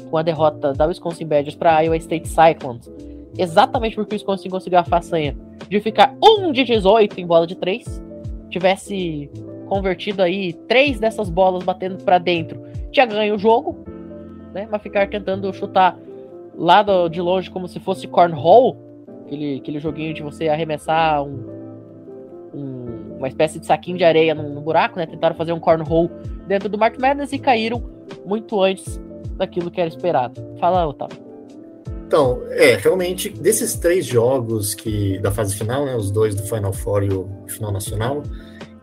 com 0.10 0.18
a 0.18 0.22
derrota 0.22 0.74
da 0.74 0.86
Wisconsin 0.86 1.26
Badgers 1.26 1.56
para 1.56 1.80
Iowa 1.82 1.98
State 1.98 2.28
Cyclones. 2.28 2.92
Exatamente 3.38 3.96
porque 3.96 4.14
o 4.14 4.16
Wisconsin 4.16 4.50
conseguiu 4.50 4.80
a 4.80 4.84
façanha 4.84 5.38
de 5.70 5.80
ficar 5.80 6.14
1 6.22 6.52
de 6.52 6.64
18 6.64 7.20
em 7.20 7.26
bola 7.26 7.48
de 7.48 7.56
3. 7.56 8.04
Tivesse 8.50 9.30
convertido 9.68 10.22
aí 10.22 10.52
três 10.68 11.00
dessas 11.00 11.30
bolas 11.30 11.64
batendo 11.64 12.04
para 12.04 12.18
dentro, 12.18 12.62
tinha 12.92 13.06
ganho 13.06 13.36
o 13.36 13.40
jogo, 13.40 13.78
né? 14.54 14.68
Mas 14.70 14.82
ficar 14.82 15.10
tentando 15.10 15.54
chutar 15.54 15.98
lá 16.58 16.84
do, 16.84 17.08
de 17.08 17.22
longe 17.22 17.50
como 17.50 17.70
se 17.70 17.80
fosse 17.80 18.06
cornhole, 18.06 18.76
aquele, 19.26 19.60
aquele 19.60 19.80
joguinho 19.80 20.14
de 20.14 20.22
você 20.22 20.50
arremessar 20.50 21.24
um, 21.24 21.61
uma 23.22 23.28
espécie 23.28 23.60
de 23.60 23.66
saquinho 23.66 23.98
de 23.98 24.04
areia 24.04 24.34
no, 24.34 24.50
no 24.50 24.62
buraco, 24.62 24.98
né? 24.98 25.06
Tentaram 25.06 25.36
fazer 25.36 25.54
um 25.54 25.60
cornhole 25.60 26.10
dentro 26.48 26.68
do 26.68 26.78
Mark 26.78 27.00
Madness 27.00 27.32
e 27.32 27.40
caíram 27.40 27.82
muito 28.26 28.62
antes 28.62 29.00
daquilo 29.38 29.70
que 29.70 29.80
era 29.80 29.88
esperado. 29.88 30.42
Fala, 30.60 30.88
Otávio. 30.88 31.18
Então, 32.08 32.42
é, 32.50 32.76
realmente, 32.76 33.30
desses 33.30 33.76
três 33.76 34.06
jogos 34.06 34.74
que 34.74 35.18
da 35.20 35.32
fase 35.32 35.56
final, 35.56 35.86
né, 35.86 35.96
os 35.96 36.12
dois 36.12 36.36
do 36.36 36.44
Final 36.44 36.74
Four 36.74 37.04
e 37.04 37.14
o 37.14 37.30
final 37.48 37.72
nacional, 37.72 38.22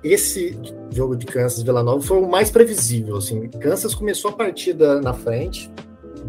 esse 0.02 0.56
jogo 0.90 1.16
de 1.16 1.26
Kansas 1.26 1.62
Vila 1.62 1.82
Nova 1.82 2.00
foi 2.00 2.18
o 2.18 2.28
mais 2.28 2.50
previsível, 2.50 3.16
assim. 3.16 3.48
Kansas 3.48 3.94
começou 3.94 4.30
a 4.30 4.34
partida 4.34 5.00
na 5.00 5.12
frente, 5.12 5.70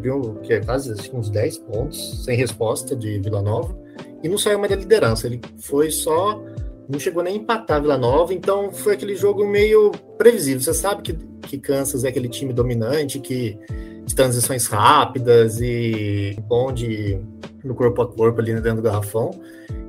viu 0.02 0.40
que 0.44 0.54
é 0.54 0.60
quase 0.60 0.92
assim, 0.92 1.12
uns 1.14 1.30
10 1.30 1.60
pontos, 1.60 2.26
sem 2.26 2.36
resposta 2.36 2.96
de 2.96 3.20
Vila 3.20 3.42
Nova, 3.42 3.78
e 4.22 4.28
não 4.28 4.38
saiu 4.38 4.60
mais 4.60 4.72
da 4.72 4.76
liderança, 4.76 5.28
ele 5.28 5.40
foi 5.60 5.92
só 5.92 6.44
não 6.90 7.00
chegou 7.00 7.22
nem 7.22 7.36
a 7.36 7.38
empatar 7.38 7.80
Vila 7.80 7.98
Nova, 7.98 8.34
então 8.34 8.72
foi 8.74 8.96
aquele 8.96 9.16
jogo 9.16 9.48
meio 9.48 9.92
previsível. 10.18 10.60
Você 10.60 10.74
sabe 10.74 11.04
que, 11.04 11.14
que 11.14 11.60
Kansas 11.60 12.04
é 12.04 12.10
aquele 12.10 12.28
time 12.28 12.52
dominante, 12.52 13.20
que 13.20 13.58
de 14.06 14.16
transições 14.16 14.66
rápidas 14.66 15.62
e 15.62 16.36
bom 16.48 16.74
de 16.74 17.22
no 17.64 17.76
corpo 17.76 18.02
a 18.02 18.08
corpo 18.08 18.42
ali 18.42 18.54
dentro 18.56 18.78
do 18.78 18.82
garrafão. 18.82 19.40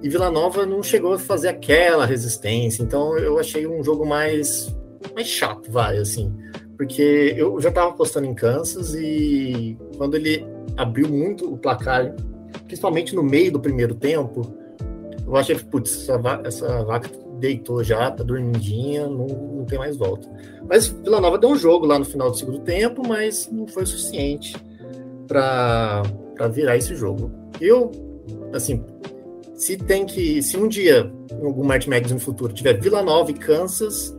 E 0.03 0.11
Vila 0.11 0.31
Nova 0.31 0.67
não 0.67 0.83
chegou 0.83 1.15
a 1.15 1.19
fazer 1.19 1.49
aquela 1.49 2.05
resistência, 2.05 2.83
então 2.83 3.17
eu 3.17 3.39
achei 3.39 3.67
um 3.67 3.83
jogo 3.83 4.05
mais 4.05 4.75
mais 5.15 5.27
chato, 5.27 5.71
vai 5.71 5.97
assim, 5.97 6.31
porque 6.77 7.35
eu 7.35 7.59
já 7.63 7.71
estava 7.71 7.89
apostando 7.89 8.27
em 8.27 8.35
Kansas 8.35 8.95
e 8.95 9.79
quando 9.97 10.15
ele 10.15 10.47
abriu 10.77 11.09
muito 11.09 11.51
o 11.51 11.57
placar, 11.57 12.15
principalmente 12.67 13.15
no 13.15 13.23
meio 13.23 13.53
do 13.53 13.61
primeiro 13.61 13.95
tempo, 13.95 14.60
eu 15.31 15.37
achei 15.37 15.57
que, 15.57 15.65
putz, 15.65 16.03
essa, 16.03 16.19
vaca, 16.19 16.49
essa 16.49 16.85
vaca 16.85 17.09
deitou 17.39 17.83
já, 17.83 18.11
tá 18.11 18.23
dormidinha, 18.23 19.07
não, 19.07 19.27
não 19.27 19.65
tem 19.65 19.79
mais 19.79 19.97
volta. 19.97 20.29
Mas 20.69 20.89
Vila 20.89 21.21
Nova 21.21 21.39
deu 21.39 21.51
um 21.51 21.57
jogo 21.57 21.87
lá 21.87 21.99
no 21.99 22.05
final 22.05 22.31
do 22.31 22.37
segundo 22.37 22.61
tempo, 22.61 23.07
mas 23.07 23.49
não 23.51 23.67
foi 23.67 23.87
suficiente 23.87 24.57
para 25.27 26.03
virar 26.53 26.77
esse 26.77 26.95
jogo. 26.95 27.31
Eu, 27.61 27.91
assim, 28.53 28.85
se 29.55 29.77
tem 29.77 30.05
que, 30.05 30.43
se 30.43 30.57
um 30.57 30.67
dia 30.67 31.11
em 31.31 31.47
algum 31.47 31.65
Mags 31.65 32.13
no 32.13 32.19
futuro 32.19 32.53
tiver 32.53 32.81
Vila 32.81 33.03
Nova 33.03 33.31
e 33.31 33.35
Kansas, 33.35 34.17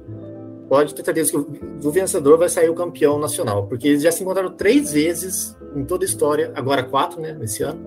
pode 0.70 0.96
ter 0.96 1.04
certeza 1.04 1.32
que 1.32 1.38
o, 1.38 1.48
o 1.84 1.92
vencedor 1.92 2.38
vai 2.38 2.48
sair 2.48 2.70
o 2.70 2.74
campeão 2.74 3.20
nacional, 3.20 3.68
porque 3.68 3.90
eles 3.90 4.02
já 4.02 4.12
se 4.12 4.24
encontraram 4.24 4.52
três 4.52 4.94
vezes 4.94 5.58
em 5.76 5.84
toda 5.84 6.06
a 6.06 6.08
história, 6.08 6.52
agora 6.56 6.84
quatro, 6.84 7.20
né, 7.20 7.34
nesse 7.34 7.64
ano, 7.64 7.82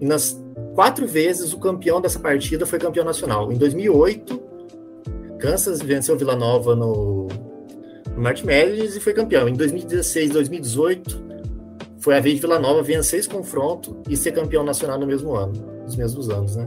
e 0.00 0.06
nas 0.06 0.42
quatro 0.76 1.06
vezes 1.06 1.54
o 1.54 1.58
campeão 1.58 2.02
dessa 2.02 2.20
partida 2.20 2.66
foi 2.66 2.78
campeão 2.78 3.04
nacional. 3.04 3.50
Em 3.50 3.56
2008, 3.56 4.42
Kansas 5.38 5.80
venceu 5.80 6.18
Vila 6.18 6.36
Nova 6.36 6.76
no, 6.76 7.28
no 8.14 8.22
Madness 8.22 8.94
e 8.94 9.00
foi 9.00 9.14
campeão. 9.14 9.48
Em 9.48 9.54
2016, 9.54 10.32
2018, 10.32 11.24
foi 11.98 12.14
a 12.14 12.20
vez 12.20 12.34
de 12.34 12.42
Vila 12.42 12.58
Nova 12.58 12.82
vencer 12.82 13.18
esse 13.18 13.28
confronto 13.28 13.96
e 14.06 14.16
ser 14.18 14.32
campeão 14.32 14.62
nacional 14.62 15.00
no 15.00 15.06
mesmo 15.06 15.34
ano, 15.34 15.54
nos 15.82 15.96
mesmos 15.96 16.28
anos, 16.28 16.56
né? 16.56 16.66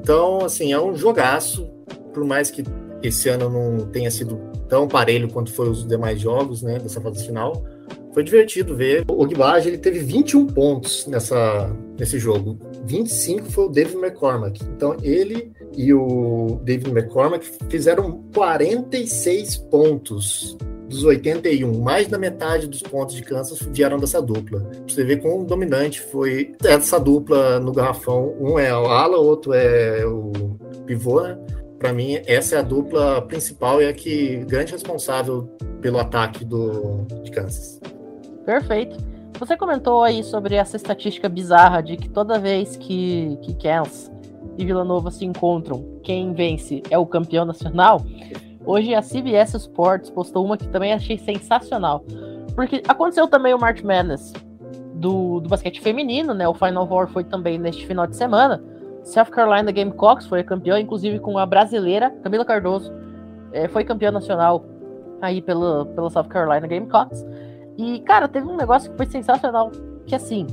Então, 0.00 0.42
assim, 0.42 0.72
é 0.72 0.80
um 0.80 0.94
jogaço, 0.96 1.68
por 2.14 2.24
mais 2.24 2.50
que 2.50 2.64
esse 3.02 3.28
ano 3.28 3.50
não 3.50 3.86
tenha 3.86 4.10
sido 4.10 4.40
tão 4.66 4.88
parelho 4.88 5.28
quanto 5.28 5.52
foi 5.52 5.68
os 5.68 5.86
demais 5.86 6.18
jogos, 6.18 6.62
né, 6.62 6.78
dessa 6.78 7.02
fase 7.02 7.26
final. 7.26 7.62
Foi 8.16 8.24
divertido 8.24 8.74
ver. 8.74 9.04
O 9.10 9.22
Ogbage, 9.22 9.68
ele 9.68 9.76
teve 9.76 9.98
21 9.98 10.46
pontos 10.46 11.06
nessa, 11.06 11.70
nesse 11.98 12.18
jogo. 12.18 12.58
25 12.86 13.44
foi 13.50 13.66
o 13.66 13.68
David 13.68 13.98
McCormack. 13.98 14.64
Então 14.74 14.96
ele 15.02 15.52
e 15.76 15.92
o 15.92 16.58
David 16.64 16.92
McCormack 16.92 17.46
fizeram 17.68 18.22
46 18.34 19.58
pontos 19.58 20.56
dos 20.88 21.04
81. 21.04 21.78
Mais 21.78 22.06
da 22.06 22.16
metade 22.16 22.66
dos 22.66 22.80
pontos 22.80 23.14
de 23.14 23.22
Kansas 23.22 23.58
vieram 23.70 23.98
dessa 23.98 24.22
dupla. 24.22 24.66
Você 24.88 25.04
vê 25.04 25.18
quão 25.18 25.44
dominante 25.44 26.00
foi 26.00 26.54
essa 26.64 26.98
dupla 26.98 27.60
no 27.60 27.70
garrafão. 27.70 28.34
Um 28.40 28.58
é 28.58 28.74
o 28.74 28.86
ala, 28.86 29.18
outro 29.18 29.52
é 29.52 30.06
o 30.06 30.32
pivô, 30.86 31.20
né? 31.20 31.38
Para 31.78 31.92
mim, 31.92 32.18
essa 32.24 32.56
é 32.56 32.58
a 32.60 32.62
dupla 32.62 33.20
principal 33.20 33.82
e 33.82 33.86
a 33.86 33.92
que 33.92 34.36
grande 34.46 34.72
responsável 34.72 35.46
pelo 35.82 35.98
ataque 35.98 36.46
do, 36.46 37.06
de 37.22 37.30
Kansas. 37.30 37.78
Perfeito. 38.46 38.96
Você 39.40 39.56
comentou 39.56 40.02
aí 40.02 40.22
sobre 40.22 40.54
essa 40.54 40.76
estatística 40.76 41.28
bizarra 41.28 41.82
de 41.82 41.96
que 41.96 42.08
toda 42.08 42.38
vez 42.38 42.76
que, 42.76 43.36
que 43.42 43.52
Kansas 43.54 44.10
e 44.56 44.64
Vila 44.64 44.84
Nova 44.84 45.10
se 45.10 45.26
encontram, 45.26 45.84
quem 46.02 46.32
vence 46.32 46.80
é 46.88 46.96
o 46.96 47.04
campeão 47.04 47.44
nacional. 47.44 48.00
Hoje 48.64 48.94
a 48.94 49.02
CBS 49.02 49.54
Sports 49.54 50.08
postou 50.08 50.44
uma 50.44 50.56
que 50.56 50.68
também 50.68 50.92
achei 50.92 51.18
sensacional. 51.18 52.04
Porque 52.54 52.82
aconteceu 52.88 53.26
também 53.26 53.52
o 53.52 53.58
March 53.58 53.82
Madness 53.82 54.32
do, 54.94 55.40
do 55.40 55.48
basquete 55.48 55.80
feminino, 55.80 56.32
né? 56.32 56.48
O 56.48 56.54
Final 56.54 56.86
Four 56.86 57.08
foi 57.08 57.24
também 57.24 57.58
neste 57.58 57.84
final 57.84 58.06
de 58.06 58.16
semana. 58.16 58.62
South 59.04 59.26
Carolina 59.26 59.70
Gamecocks 59.70 60.26
foi 60.26 60.42
campeão, 60.42 60.78
inclusive 60.78 61.18
com 61.18 61.36
a 61.36 61.44
brasileira 61.44 62.10
Camila 62.22 62.44
Cardoso, 62.44 62.92
é, 63.52 63.68
foi 63.68 63.84
campeã 63.84 64.10
nacional 64.10 64.64
aí 65.20 65.42
pelo, 65.42 65.86
pelo 65.86 66.08
South 66.10 66.24
Carolina 66.24 66.66
Gamecocks. 66.66 67.24
E, 67.78 68.00
cara, 68.00 68.26
teve 68.28 68.46
um 68.46 68.56
negócio 68.56 68.90
que 68.90 68.96
foi 68.96 69.06
sensacional, 69.06 69.70
que 70.06 70.14
assim, 70.14 70.46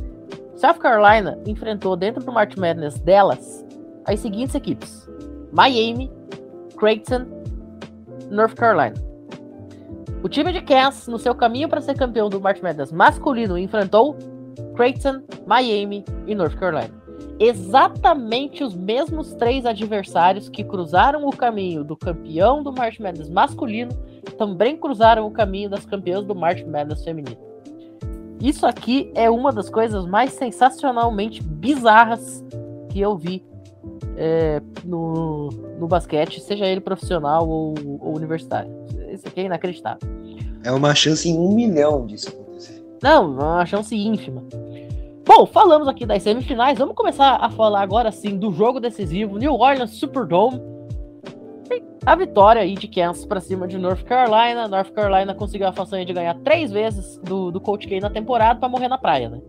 South 0.56 0.76
Carolina 0.76 1.40
enfrentou 1.46 1.96
dentro 1.96 2.24
do 2.24 2.32
March 2.32 2.58
Madness 2.58 3.00
delas 3.00 3.66
as 4.06 4.20
seguintes 4.20 4.56
equipes: 4.56 5.10
Miami, 5.52 6.12
Creighton, 6.78 7.26
North 8.30 8.56
Carolina. 8.56 8.96
O 10.22 10.30
time 10.30 10.54
de 10.54 10.62
Kansas, 10.62 11.08
no 11.08 11.20
seu 11.20 11.36
caminho 11.36 11.68
para 11.68 11.82
ser 11.82 11.98
campeão 11.98 12.30
do 12.30 12.40
March 12.40 12.62
Madness 12.62 12.92
masculino, 12.92 13.58
enfrentou 13.58 14.16
Creighton, 14.76 15.22
Miami 15.46 16.06
e 16.26 16.34
North 16.34 16.56
Carolina. 16.56 17.03
Exatamente 17.40 18.64
os 18.64 18.76
mesmos 18.76 19.34
três 19.34 19.66
adversários 19.66 20.50
que 20.50 20.64
cruzaram 20.64 21.26
o 21.26 21.36
caminho 21.36 21.84
do 21.84 21.98
campeão 21.98 22.62
do 22.62 22.72
March 22.72 23.00
Madness 23.00 23.30
masculino 23.30 23.92
também 24.38 24.78
cruzaram 24.78 25.26
o 25.26 25.32
caminho 25.32 25.70
das 25.70 25.86
campeãs 25.86 26.26
do 26.26 26.36
March 26.36 26.64
Madness 26.64 27.04
feminino. 27.04 27.38
Isso 28.42 28.66
aqui 28.66 29.12
é 29.16 29.30
uma 29.30 29.52
das 29.52 29.70
coisas 29.70 30.06
mais 30.06 30.34
sensacionalmente 30.34 31.42
bizarras 31.42 32.44
que 32.90 33.00
eu 33.00 33.18
vi 33.18 33.44
é, 34.18 34.62
no, 34.84 35.50
no 35.80 35.88
basquete, 35.88 36.40
seja 36.42 36.66
ele 36.66 36.82
profissional 36.82 37.48
ou, 37.48 37.74
ou 38.00 38.16
universitário. 38.16 38.72
Isso 39.12 39.28
aqui 39.28 39.42
é 39.42 39.44
inacreditável. 39.46 40.08
É 40.64 40.72
uma 40.72 40.94
chance 40.94 41.28
em 41.28 41.38
um 41.38 41.54
milhão 41.54 42.06
disso 42.06 42.30
acontecer. 42.30 42.84
Não, 43.02 43.32
uma 43.32 43.66
chance 43.66 43.96
ínfima. 43.96 44.44
Bom, 45.26 45.46
falamos 45.46 45.88
aqui 45.88 46.06
das 46.06 46.22
semifinais. 46.22 46.78
Vamos 46.78 46.96
começar 46.96 47.38
a 47.40 47.50
falar 47.50 47.82
agora 47.82 48.12
sim 48.12 48.38
do 48.38 48.52
jogo 48.52 48.80
decisivo. 48.80 49.38
New 49.38 49.54
Orleans 49.54 49.92
Superdome. 49.92 50.62
A 52.06 52.16
vitória 52.16 52.62
aí 52.62 52.76
de 52.76 52.90
Kansas 52.90 53.26
para 53.26 53.40
cima 53.40 53.66
de 53.66 53.78
North 53.78 54.04
Carolina. 54.04 54.68
North 54.68 54.92
Carolina 54.92 55.34
conseguiu 55.34 55.68
a 55.68 55.72
façanha 55.72 56.06
de 56.06 56.12
ganhar 56.12 56.38
três 56.44 56.70
vezes 56.70 57.18
do, 57.24 57.50
do 57.50 57.62
Coach 57.62 57.88
K 57.88 58.02
na 58.02 58.10
temporada 58.10 58.60
para 58.60 58.68
morrer 58.68 58.90
na 58.90 58.98
praia, 58.98 59.30
né? 59.30 59.42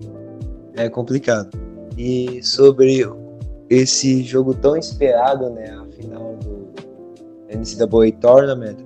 É 0.76 0.88
complicado. 0.88 1.50
E 1.99 2.40
sobre 2.45 3.04
esse 3.69 4.23
jogo 4.23 4.54
tão 4.54 4.76
esperado, 4.76 5.50
né? 5.50 5.71
A 5.71 5.85
final 5.97 6.37
do 6.37 6.73
NCAA 7.49 8.12
Tournament. 8.21 8.76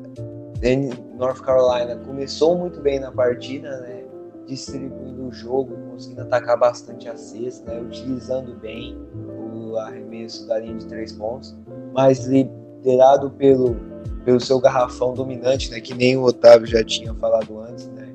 North 1.19 1.43
Carolina 1.43 1.97
começou 1.97 2.57
muito 2.57 2.81
bem 2.81 2.99
na 2.99 3.13
partida, 3.13 3.81
né? 3.81 4.05
Distribuindo 4.47 5.18
o 5.29 5.33
jogo, 5.33 5.77
conseguindo 5.91 6.23
atacar 6.23 6.59
bastante 6.59 7.09
a 7.09 7.17
cesta, 7.17 7.73
né? 7.73 7.81
utilizando 7.81 8.55
bem 8.55 8.97
o 9.15 9.77
arremesso 9.77 10.47
da 10.47 10.59
linha 10.59 10.77
de 10.77 10.87
três 10.87 11.13
pontos, 11.13 11.57
mas 11.93 12.27
liderado 12.27 13.31
pelo, 13.33 13.77
pelo 14.25 14.41
seu 14.41 14.59
garrafão 14.61 15.15
dominante, 15.15 15.71
né? 15.71 15.81
Que 15.81 15.95
nem 15.95 16.17
o 16.17 16.25
Otávio 16.25 16.67
já 16.67 16.83
tinha 16.83 17.15
falado 17.15 17.61
antes, 17.61 17.87
né? 17.89 18.13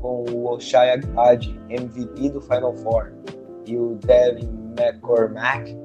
Com 0.00 0.24
o 0.30 0.52
Oshai 0.52 0.90
Agadi, 0.90 1.58
MVP 1.68 2.30
do 2.30 2.40
Final 2.40 2.74
Four, 2.74 3.12
e 3.66 3.76
o 3.76 3.98
Devin 4.04 4.48
McCormack, 4.78 5.76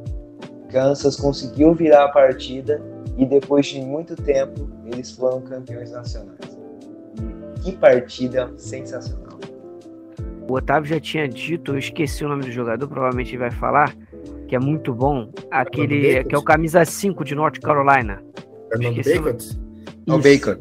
Kansas 0.70 1.16
conseguiu 1.16 1.74
virar 1.74 2.06
a 2.06 2.10
partida 2.10 2.82
e 3.18 3.26
depois 3.26 3.66
de 3.66 3.82
muito 3.82 4.16
tempo 4.16 4.70
eles 4.86 5.12
foram 5.12 5.42
campeões 5.42 5.92
nacionais. 5.92 6.58
Que 7.64 7.74
partida 7.74 8.54
sensacional. 8.58 9.39
O 10.50 10.56
Otávio 10.56 10.90
já 10.90 11.00
tinha 11.00 11.28
dito, 11.28 11.74
eu 11.74 11.78
esqueci 11.78 12.26
o 12.26 12.28
nome 12.28 12.44
do 12.44 12.52
jogador, 12.52 12.88
provavelmente 12.88 13.30
ele 13.30 13.38
vai 13.38 13.52
falar, 13.52 13.96
que 14.48 14.56
é 14.56 14.60
muito 14.60 14.92
bom, 14.92 15.32
aquele 15.52 16.24
que 16.24 16.34
é 16.34 16.38
o 16.38 16.42
camisa 16.42 16.84
5 16.84 17.24
de 17.24 17.36
North 17.36 17.60
Carolina. 17.60 18.20
É 18.72 18.76
o 20.12 20.18
Bacon. 20.18 20.58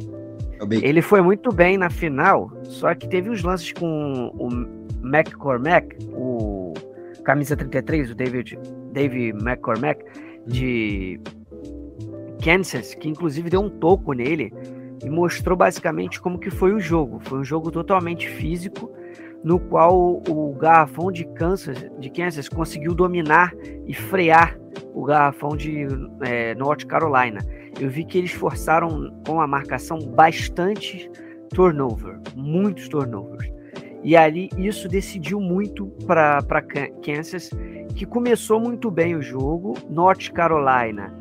É 0.59 0.63
o 0.63 0.67
Bacon. 0.67 0.85
Ele 0.85 1.01
foi 1.01 1.23
muito 1.23 1.51
bem 1.51 1.79
na 1.79 1.89
final, 1.89 2.53
só 2.65 2.95
que 2.95 3.09
teve 3.09 3.31
uns 3.31 3.43
lances 3.43 3.73
com 3.73 4.31
o 4.39 4.49
McCormack, 5.03 5.97
o 6.13 6.75
camisa 7.25 7.57
33, 7.57 8.11
o 8.11 8.15
David, 8.15 8.59
David 8.93 9.39
McCormack, 9.43 10.05
de 10.47 11.19
Kansas, 12.45 12.95
que 12.95 13.09
inclusive 13.09 13.49
deu 13.49 13.63
um 13.63 13.71
toco 13.71 14.13
nele 14.13 14.53
e 15.03 15.09
mostrou 15.09 15.57
basicamente 15.57 16.21
como 16.21 16.39
que 16.39 16.51
foi 16.51 16.75
o 16.75 16.81
jogo. 16.81 17.21
Foi 17.21 17.39
um 17.39 17.45
jogo 17.45 17.71
totalmente 17.71 18.29
físico, 18.29 18.91
no 19.43 19.59
qual 19.59 20.23
o 20.29 20.55
garrafão 20.55 21.13
de 21.13 21.25
Kansas, 21.25 21.79
de 21.99 22.11
Kansas 22.11 22.49
conseguiu 22.49 22.95
dominar 22.95 23.55
e 23.87 23.95
frear 23.95 24.59
o 24.95 25.05
garrafão 25.05 25.57
de 25.57 25.87
é, 26.23 26.55
North 26.55 26.85
Carolina. 26.85 27.41
Eu 27.81 27.89
vi 27.89 28.05
que 28.05 28.19
eles 28.19 28.33
forçaram 28.33 29.13
com 29.27 29.41
a 29.41 29.47
marcação 29.47 29.99
bastante 29.99 31.11
turnover, 31.51 32.19
muitos 32.35 32.89
turnovers. 32.89 33.51
E 34.03 34.17
ali 34.17 34.49
isso 34.57 34.89
decidiu 34.89 35.41
muito 35.41 35.87
para 36.07 36.63
Kansas, 37.05 37.51
que 37.95 38.07
começou 38.07 38.61
muito 38.61 38.91
bem 38.91 39.17
o 39.17 39.23
jogo. 39.23 39.75
North 39.89 40.31
Carolina 40.31 41.13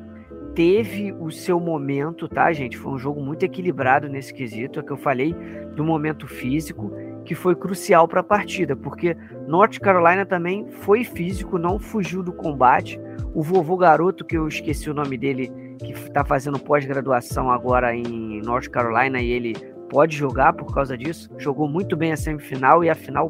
teve 0.54 1.12
o 1.14 1.30
seu 1.32 1.60
momento, 1.60 2.28
tá, 2.28 2.52
gente? 2.52 2.78
Foi 2.78 2.92
um 2.92 2.98
jogo 2.98 3.22
muito 3.22 3.44
equilibrado 3.44 4.10
nesse 4.10 4.34
quesito, 4.34 4.80
é 4.80 4.84
que 4.84 4.92
eu 4.92 4.98
falei 4.98 5.36
do 5.76 5.84
momento 5.84 6.28
físico 6.28 6.92
que 7.28 7.36
foi 7.36 7.54
crucial 7.54 8.08
para 8.08 8.22
a 8.22 8.24
partida, 8.24 8.74
porque 8.74 9.16
North 9.46 9.80
Carolina 9.80 10.26
também 10.26 10.66
foi 10.80 11.04
físico, 11.04 11.58
não 11.58 11.78
fugiu 11.78 12.24
do 12.24 12.32
combate. 12.32 12.98
O 13.36 13.44
vovô 13.44 13.76
garoto, 13.76 14.24
que 14.24 14.38
eu 14.38 14.48
esqueci 14.48 14.90
o 14.90 14.94
nome 14.94 15.18
dele, 15.18 15.52
que 15.78 15.92
está 15.92 16.24
fazendo 16.24 16.58
pós-graduação 16.58 17.52
agora 17.52 17.94
em 17.94 18.42
North 18.42 18.70
Carolina 18.70 19.20
e 19.20 19.30
ele 19.30 19.54
pode 19.90 20.16
jogar 20.16 20.54
por 20.54 20.74
causa 20.74 20.98
disso, 20.98 21.30
jogou 21.38 21.68
muito 21.68 21.98
bem 21.98 22.14
a 22.14 22.18
semifinal 22.18 22.82
e 22.82 22.90
a 22.90 22.96
final 22.96 23.28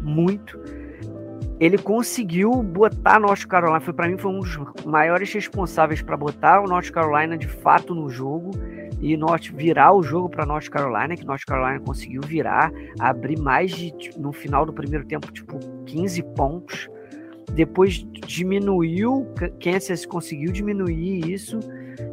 muito. 0.00 0.56
Ele 1.58 1.76
conseguiu 1.76 2.52
botar 2.62 3.18
North 3.18 3.46
Carolina, 3.46 3.80
foi 3.80 3.92
para 3.92 4.08
mim 4.08 4.16
foi 4.16 4.30
um 4.30 4.38
dos 4.38 4.58
maiores 4.86 5.32
responsáveis 5.32 6.00
para 6.00 6.16
botar 6.16 6.60
o 6.60 6.68
North 6.68 6.90
Carolina 6.90 7.36
de 7.36 7.48
fato 7.48 7.96
no 7.96 8.08
jogo 8.08 8.52
e 9.00 9.16
virar 9.54 9.92
o 9.92 10.02
jogo 10.02 10.28
para 10.28 10.44
North 10.44 10.68
Carolina, 10.68 11.16
que 11.16 11.24
North 11.24 11.44
Carolina 11.46 11.80
conseguiu 11.80 12.20
virar, 12.20 12.70
abrir 12.98 13.38
mais 13.38 13.70
de 13.70 13.92
no 14.18 14.32
final 14.32 14.66
do 14.66 14.72
primeiro 14.72 15.06
tempo, 15.06 15.32
tipo 15.32 15.58
15 15.86 16.22
pontos. 16.34 16.88
Depois 17.54 18.06
diminuiu, 18.26 19.26
Kansas 19.62 20.04
conseguiu 20.04 20.52
diminuir 20.52 21.30
isso. 21.30 21.58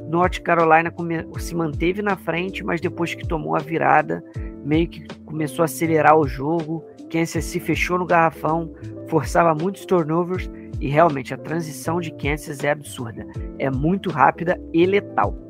North 0.09 0.39
Carolina 0.39 0.93
se 1.39 1.53
manteve 1.53 2.01
na 2.01 2.15
frente, 2.15 2.63
mas 2.63 2.79
depois 2.79 3.13
que 3.13 3.27
tomou 3.27 3.55
a 3.55 3.59
virada, 3.59 4.23
meio 4.63 4.87
que 4.87 5.05
começou 5.25 5.63
a 5.63 5.65
acelerar 5.65 6.17
o 6.17 6.27
jogo. 6.27 6.83
Kansas 7.11 7.43
se 7.45 7.59
fechou 7.59 7.99
no 7.99 8.05
garrafão, 8.05 8.73
forçava 9.07 9.53
muitos 9.53 9.85
turnovers 9.85 10.49
e 10.79 10.87
realmente 10.87 11.33
a 11.33 11.37
transição 11.37 11.99
de 11.99 12.11
Kansas 12.11 12.63
é 12.63 12.71
absurda. 12.71 13.27
É 13.59 13.69
muito 13.69 14.09
rápida 14.09 14.59
e 14.73 14.85
letal. 14.85 15.46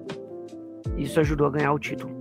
Isso 0.96 1.20
ajudou 1.20 1.48
a 1.48 1.50
ganhar 1.50 1.74
o 1.74 1.80
título. 1.80 2.16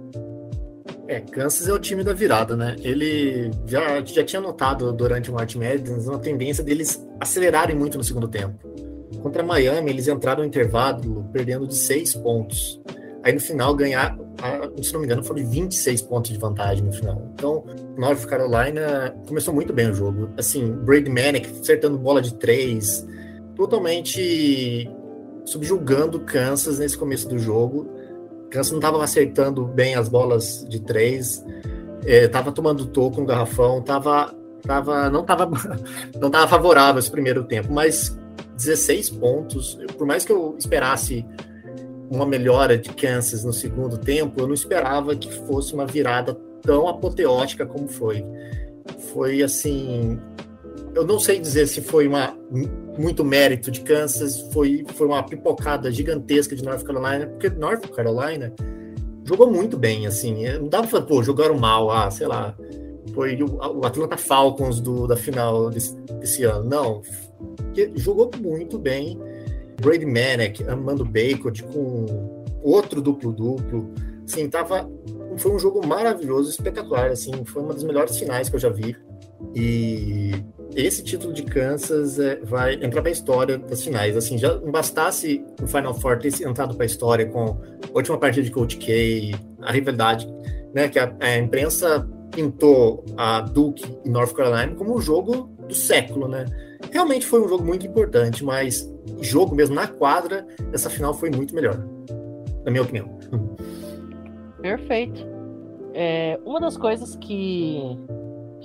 É, 1.09 1.21
Kansas 1.21 1.69
é 1.69 1.73
o 1.73 1.79
time 1.79 2.03
da 2.03 2.13
virada, 2.13 2.57
né? 2.57 2.75
Ele 2.83 3.51
já, 3.67 4.05
já 4.05 4.25
tinha 4.25 4.41
notado 4.41 4.93
durante 4.93 5.31
o 5.31 5.35
March 5.35 5.55
Madness 5.55 6.07
uma 6.07 6.19
tendência 6.19 6.65
deles 6.65 7.01
acelerarem 7.21 7.77
muito 7.77 7.97
no 7.97 8.03
segundo 8.03 8.27
tempo. 8.27 8.59
Contra 9.23 9.43
Miami, 9.43 9.91
eles 9.91 10.09
entraram 10.09 10.41
no 10.41 10.49
intervalo 10.49 11.29
perdendo 11.33 11.67
de 11.67 11.77
seis 11.77 12.15
pontos. 12.15 12.81
Aí 13.23 13.33
no 13.33 13.41
final 13.41 13.75
ganhar, 13.75 14.17
se 14.83 14.93
não 14.93 15.01
me 15.01 15.07
engano, 15.07 15.23
foram 15.23 15.49
26 15.49 16.03
pontos 16.03 16.31
de 16.33 16.39
vantagem 16.39 16.85
no 16.85 16.93
final. 16.93 17.31
Então, 17.35 17.65
North 17.97 18.25
Carolina 18.27 19.17
começou 19.27 19.55
muito 19.55 19.73
bem 19.73 19.91
o 19.91 19.95
jogo. 19.95 20.31
Assim, 20.37 20.71
Brady 20.71 21.11
Manick 21.11 21.49
acertando 21.61 21.99
bola 21.99 22.21
de 22.21 22.35
três, 22.35 23.07
totalmente 23.55 24.89
subjugando 25.45 26.21
Kansas 26.21 26.79
nesse 26.79 26.97
começo 26.97 27.29
do 27.29 27.39
jogo. 27.39 27.89
Kansas 28.51 28.71
não 28.73 28.79
estava 28.79 29.03
acertando 29.03 29.65
bem 29.67 29.95
as 29.95 30.09
bolas 30.09 30.65
de 30.69 30.81
três, 30.81 31.45
estava 32.05 32.51
é, 32.51 32.53
tomando 32.53 32.87
toco 32.87 33.21
no 33.21 33.27
garrafão, 33.27 33.83
tava, 33.83 34.35
tava, 34.63 35.11
não 35.11 35.23
estava 35.23 35.51
não 36.21 36.31
tava 36.31 36.49
favorável 36.49 36.99
esse 36.99 37.11
primeiro 37.11 37.45
tempo, 37.45 37.73
mas 37.73 38.17
16 38.57 39.11
pontos, 39.11 39.79
por 39.97 40.07
mais 40.07 40.25
que 40.25 40.33
eu 40.33 40.55
esperasse 40.59 41.27
uma 42.11 42.25
melhora 42.25 42.79
de 42.79 42.91
Kansas 42.91 43.45
no 43.45 43.53
segundo 43.53 43.99
tempo, 43.99 44.41
eu 44.41 44.47
não 44.47 44.55
esperava 44.55 45.15
que 45.17 45.33
fosse 45.47 45.75
uma 45.75 45.87
virada 45.87 46.37
tão 46.63 46.89
apoteótica 46.89 47.67
como 47.67 47.89
foi. 47.89 48.25
Foi 49.13 49.43
assim, 49.43 50.19
eu 50.95 51.05
não 51.05 51.19
sei 51.19 51.39
dizer 51.39 51.67
se 51.67 51.81
foi 51.81 52.07
uma 52.07 52.37
muito 52.99 53.25
mérito 53.25 53.71
de 53.71 53.81
Kansas, 53.81 54.41
foi, 54.53 54.85
foi 54.95 55.07
uma 55.07 55.23
pipocada 55.23 55.91
gigantesca 55.91 56.55
de 56.55 56.65
North 56.65 56.83
Carolina, 56.83 57.27
porque 57.27 57.49
North 57.51 57.89
Carolina 57.89 58.53
jogou 59.25 59.51
muito 59.51 59.77
bem, 59.77 60.07
assim, 60.07 60.47
não 60.59 60.69
dava 60.69 60.85
pra 60.85 60.93
falar, 60.93 61.07
pô, 61.07 61.23
jogaram 61.23 61.59
mal, 61.59 61.91
ah, 61.91 62.11
sei 62.11 62.27
lá, 62.27 62.57
foi 63.15 63.41
o, 63.43 63.57
o 63.57 63.87
Atlanta 63.87 64.17
Falcons 64.17 64.81
do, 64.81 65.07
da 65.07 65.17
final 65.17 65.71
desse, 65.71 65.97
desse 66.21 66.45
ano, 66.45 66.65
não, 66.69 67.03
jogou 67.97 68.31
muito 68.41 68.79
bem, 68.79 69.19
Brady 69.81 70.07
Manek, 70.07 70.65
Amando 70.69 71.05
Bacon 71.05 71.53
com 71.73 72.45
outro 72.63 73.01
duplo-duplo. 73.01 73.93
Assim, 74.25 74.49
tava, 74.49 74.91
foi 75.37 75.53
um 75.53 75.59
jogo 75.59 75.87
maravilhoso, 75.87 76.51
espetacular. 76.51 77.11
Assim, 77.11 77.45
foi 77.45 77.63
uma 77.63 77.75
das 77.75 77.85
melhores 77.85 78.19
finais 78.19 78.49
que 78.49 78.57
eu 78.57 78.61
já 78.61 78.71
vi. 78.71 78.97
E 79.55 80.33
esse 80.77 81.03
título 81.03 81.33
de 81.33 81.43
Kansas 81.43 82.19
é, 82.19 82.37
vai 82.43 82.75
entrar 82.75 83.01
para 83.01 83.11
a 83.11 83.13
história 83.13 83.57
das 83.57 83.83
finais. 83.83 84.17
Assim, 84.17 84.37
já 84.37 84.55
não 84.55 84.71
bastasse 84.71 85.43
o 85.63 85.67
Final 85.67 85.95
Four 85.95 86.19
ter 86.19 86.43
entrado 86.43 86.75
para 86.75 86.85
a 86.85 86.87
história 86.87 87.27
com 87.27 87.45
a 87.45 87.97
última 87.97 88.19
partida 88.19 88.45
de 88.45 88.51
Coach 88.51 88.77
K, 88.77 89.35
a 89.63 89.73
rivalidade, 89.73 90.29
né, 90.75 90.89
que 90.89 90.99
a, 90.99 91.17
a 91.19 91.39
imprensa 91.39 92.07
pintou 92.31 93.05
a 93.17 93.41
Duke 93.41 93.85
e 94.05 94.11
North 94.11 94.35
Carolina 94.35 94.75
como 94.75 94.95
o 94.95 95.01
jogo 95.01 95.51
do 95.67 95.75
século, 95.75 96.29
né? 96.29 96.45
Realmente 96.93 97.25
foi 97.25 97.43
um 97.43 97.49
jogo 97.49 97.65
muito 97.65 97.87
importante, 97.87 98.45
mas 98.45 98.87
jogo 99.23 99.55
mesmo 99.55 99.75
na 99.75 99.87
quadra, 99.87 100.47
essa 100.73 100.91
final 100.91 101.15
foi 101.15 101.31
muito 101.31 101.55
melhor, 101.55 101.79
na 102.65 102.71
minha 102.71 102.83
opinião. 102.83 103.19
Perfeito. 104.61 105.27
É, 105.95 106.39
uma 106.45 106.61
das 106.61 106.77
coisas 106.77 107.17
que, 107.17 107.97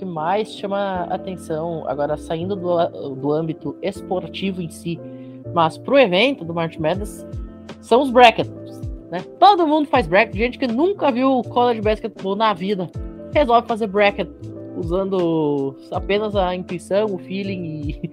que 0.02 0.04
mais 0.04 0.52
chama 0.52 1.04
atenção, 1.04 1.84
agora 1.86 2.16
saindo 2.16 2.56
do, 2.56 3.14
do 3.14 3.32
âmbito 3.32 3.76
esportivo 3.80 4.60
em 4.60 4.68
si, 4.68 4.98
mas 5.54 5.78
pro 5.78 5.96
evento 5.96 6.44
do 6.44 6.52
March 6.52 6.76
Madness, 6.76 7.24
são 7.80 8.02
os 8.02 8.10
brackets. 8.10 8.50
Né? 9.12 9.20
Todo 9.38 9.66
mundo 9.66 9.86
faz 9.86 10.08
bracket, 10.08 10.34
gente 10.34 10.58
que 10.58 10.66
nunca 10.66 11.12
viu 11.12 11.40
college 11.42 11.80
basketball 11.80 12.34
na 12.34 12.52
vida 12.52 12.90
resolve 13.32 13.66
fazer 13.68 13.86
bracket 13.86 14.28
usando 14.76 15.76
apenas 15.92 16.34
a 16.34 16.54
intuição, 16.54 17.06
o 17.06 17.18
feeling 17.18 17.64
e, 17.64 18.10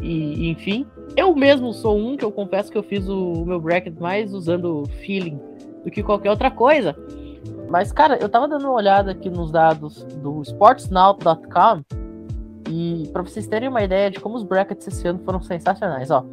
e, 0.00 0.50
enfim. 0.50 0.86
Eu 1.14 1.34
mesmo 1.34 1.72
sou 1.74 1.98
um 1.98 2.16
que 2.16 2.24
eu 2.24 2.32
confesso 2.32 2.72
que 2.72 2.78
eu 2.78 2.82
fiz 2.82 3.06
o 3.08 3.44
meu 3.44 3.60
bracket 3.60 3.94
mais 4.00 4.32
usando 4.32 4.84
feeling 5.02 5.38
do 5.84 5.90
que 5.90 6.02
qualquer 6.02 6.30
outra 6.30 6.50
coisa. 6.50 6.96
Mas, 7.74 7.90
cara, 7.90 8.16
eu 8.20 8.28
tava 8.28 8.46
dando 8.46 8.66
uma 8.66 8.74
olhada 8.74 9.10
aqui 9.10 9.28
nos 9.28 9.50
dados 9.50 10.04
do 10.22 10.40
sportsnow.com 10.42 11.82
e 12.70 13.10
para 13.12 13.20
vocês 13.20 13.48
terem 13.48 13.68
uma 13.68 13.82
ideia 13.82 14.12
de 14.12 14.20
como 14.20 14.36
os 14.36 14.44
brackets 14.44 14.86
esse 14.86 15.08
ano 15.08 15.18
foram 15.24 15.42
sensacionais, 15.42 16.08
ó. 16.08 16.24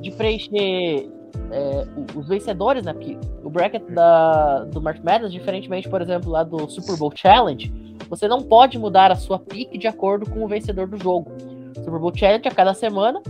de 0.02 0.12
preencher 0.14 1.08
é, 1.52 1.86
os 2.16 2.28
vencedores, 2.28 2.84
né? 2.84 2.94
Porque 2.94 3.18
o 3.44 3.50
bracket 3.50 3.84
da, 3.90 4.63
do 4.66 4.82
March 4.82 5.02
Madness, 5.04 5.32
diferentemente, 5.32 5.90
por 5.90 6.02
exemplo, 6.02 6.32
lá 6.32 6.44
do 6.44 6.70
Super 6.70 6.98
Bowl 6.98 7.12
Challenge, 7.16 7.72
você 8.10 8.28
não 8.28 8.42
pode 8.42 8.78
mudar 8.78 9.12
a 9.12 9.16
sua 9.16 9.40
pick 9.40 9.78
de 9.78 9.88
acordo 9.88 10.30
com 10.30 10.44
o 10.44 10.48
vencedor 10.48 10.88
do 10.88 10.98
jogo. 10.98 11.32
Super 11.76 12.00
Bowl 12.00 12.12
Challenge 12.16 12.48
a 12.48 12.52
cada 12.52 12.74
semana 12.74 13.22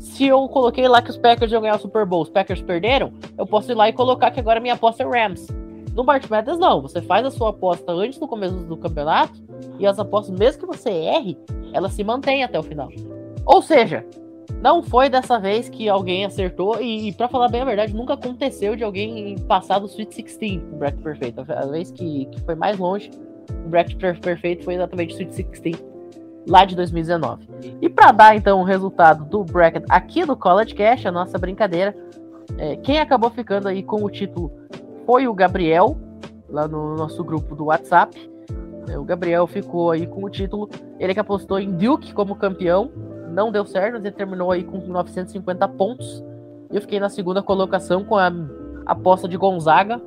se 0.00 0.26
eu 0.26 0.48
coloquei 0.48 0.88
lá 0.88 1.02
que 1.02 1.10
os 1.10 1.18
Packers 1.18 1.52
iam 1.52 1.60
ganhar 1.60 1.76
o 1.76 1.78
Super 1.78 2.06
Bowl, 2.06 2.22
os 2.22 2.30
Packers 2.30 2.62
perderam, 2.62 3.12
eu 3.36 3.46
posso 3.46 3.70
ir 3.70 3.74
lá 3.74 3.86
e 3.88 3.92
colocar 3.92 4.30
que 4.30 4.40
agora 4.40 4.58
minha 4.58 4.72
aposta 4.72 5.02
é 5.02 5.06
Rams. 5.06 5.46
No 5.94 6.02
March 6.02 6.26
Madness, 6.30 6.58
não. 6.58 6.80
Você 6.80 7.02
faz 7.02 7.26
a 7.26 7.30
sua 7.30 7.50
aposta 7.50 7.92
antes 7.92 8.18
do 8.18 8.26
começo 8.26 8.54
do 8.54 8.76
campeonato 8.78 9.38
e 9.78 9.86
as 9.86 9.98
apostas, 9.98 10.38
mesmo 10.38 10.60
que 10.60 10.66
você 10.66 10.88
erre, 10.88 11.36
elas 11.74 11.92
se 11.92 12.02
mantêm 12.02 12.42
até 12.42 12.58
o 12.58 12.62
final. 12.62 12.88
Ou 13.44 13.60
seja, 13.60 14.06
não 14.62 14.82
foi 14.82 15.08
dessa 15.08 15.38
vez 15.38 15.68
que 15.68 15.88
alguém 15.88 16.24
acertou 16.24 16.80
e, 16.80 17.08
e 17.08 17.12
para 17.12 17.28
falar 17.28 17.48
bem 17.48 17.62
a 17.62 17.64
verdade, 17.64 17.94
nunca 17.94 18.14
aconteceu 18.14 18.76
de 18.76 18.84
alguém 18.84 19.36
passar 19.48 19.78
do 19.78 19.86
Sweet 19.86 20.22
16, 20.22 20.62
o 20.72 20.76
bracket 20.76 21.00
perfeito. 21.02 21.40
A 21.40 21.66
vez 21.66 21.90
que, 21.90 22.26
que 22.26 22.40
foi 22.42 22.54
mais 22.54 22.78
longe, 22.78 23.10
o 23.64 23.68
bracket 23.68 23.96
perfeito 23.96 24.64
foi 24.64 24.74
exatamente 24.74 25.14
o 25.14 25.16
Sweet 25.16 25.44
16 25.44 25.84
lá 26.46 26.64
de 26.64 26.76
2019. 26.76 27.48
E 27.80 27.88
para 27.88 28.12
dar 28.12 28.36
então 28.36 28.60
o 28.60 28.64
resultado 28.64 29.24
do 29.24 29.44
bracket 29.44 29.84
aqui 29.88 30.24
do 30.24 30.36
College 30.36 30.74
Cash, 30.74 31.06
a 31.06 31.12
nossa 31.12 31.38
brincadeira, 31.38 31.96
é, 32.58 32.76
quem 32.76 32.98
acabou 32.98 33.30
ficando 33.30 33.68
aí 33.68 33.82
com 33.82 34.04
o 34.04 34.10
título 34.10 34.52
foi 35.06 35.26
o 35.26 35.34
Gabriel, 35.34 35.96
lá 36.48 36.68
no 36.68 36.96
nosso 36.96 37.24
grupo 37.24 37.54
do 37.54 37.66
WhatsApp. 37.66 38.30
É, 38.88 38.98
o 38.98 39.04
Gabriel 39.04 39.46
ficou 39.46 39.90
aí 39.90 40.06
com 40.06 40.24
o 40.24 40.30
título, 40.30 40.68
ele 40.98 41.14
que 41.14 41.20
apostou 41.20 41.58
em 41.58 41.70
Duke 41.70 42.12
como 42.12 42.34
campeão, 42.34 42.90
não 43.30 43.50
deu 43.50 43.64
certo, 43.64 43.96
ele 43.96 44.10
terminou 44.10 44.50
aí 44.50 44.64
com 44.64 44.78
950 44.78 45.68
pontos. 45.68 46.22
Eu 46.70 46.80
fiquei 46.80 47.00
na 47.00 47.08
segunda 47.08 47.42
colocação 47.42 48.04
com 48.04 48.16
a 48.16 48.32
aposta 48.86 49.28
de 49.28 49.36
Gonzaga, 49.36 50.00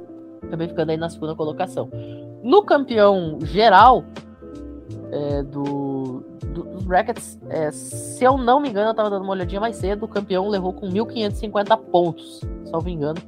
também 0.50 0.68
ficando 0.68 0.92
aí 0.92 0.98
na 0.98 1.10
segunda 1.10 1.36
colocação. 1.36 1.90
No 2.42 2.64
campeão 2.64 3.40
geral, 3.42 4.04
é, 5.12 5.44
do, 5.44 6.24
do, 6.54 6.64
dos 6.64 6.84
brackets, 6.84 7.40
é, 7.50 7.72
se 7.72 8.24
eu 8.24 8.38
não 8.38 8.60
me 8.60 8.70
engano, 8.70 8.90
eu 8.90 8.94
tava 8.94 9.10
dando 9.10 9.24
uma 9.24 9.32
olhadinha 9.32 9.62
mais 9.62 9.76
cedo, 9.76 10.04
o 10.04 10.08
campeão 10.08 10.50
levou 10.50 10.74
com 10.74 10.88
1.550 10.90 11.78
pontos, 11.92 12.42
salvo 12.66 12.90
engano. 12.90 13.22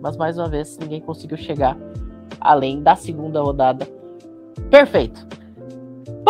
Mas 0.00 0.16
mais 0.16 0.38
uma 0.38 0.48
vez, 0.48 0.78
ninguém 0.78 1.00
conseguiu 1.00 1.36
chegar 1.36 1.76
além 2.40 2.82
da 2.82 2.94
segunda 2.94 3.40
rodada. 3.40 3.86
Perfeito. 4.70 5.26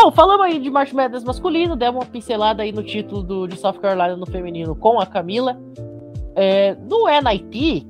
Bom, 0.00 0.12
falamos 0.12 0.46
aí 0.46 0.60
de 0.60 0.70
March 0.70 0.92
Madness 0.92 1.24
masculino, 1.24 1.74
demos 1.74 2.04
uma 2.04 2.08
pincelada 2.08 2.62
aí 2.62 2.70
no 2.70 2.84
título 2.84 3.20
do, 3.20 3.48
de 3.48 3.58
South 3.58 3.80
Carolina 3.80 4.16
no 4.16 4.26
feminino 4.26 4.76
com 4.76 5.00
a 5.00 5.04
Camila. 5.04 5.60
É, 6.36 6.76
no 6.88 7.06
NIT, 7.08 7.84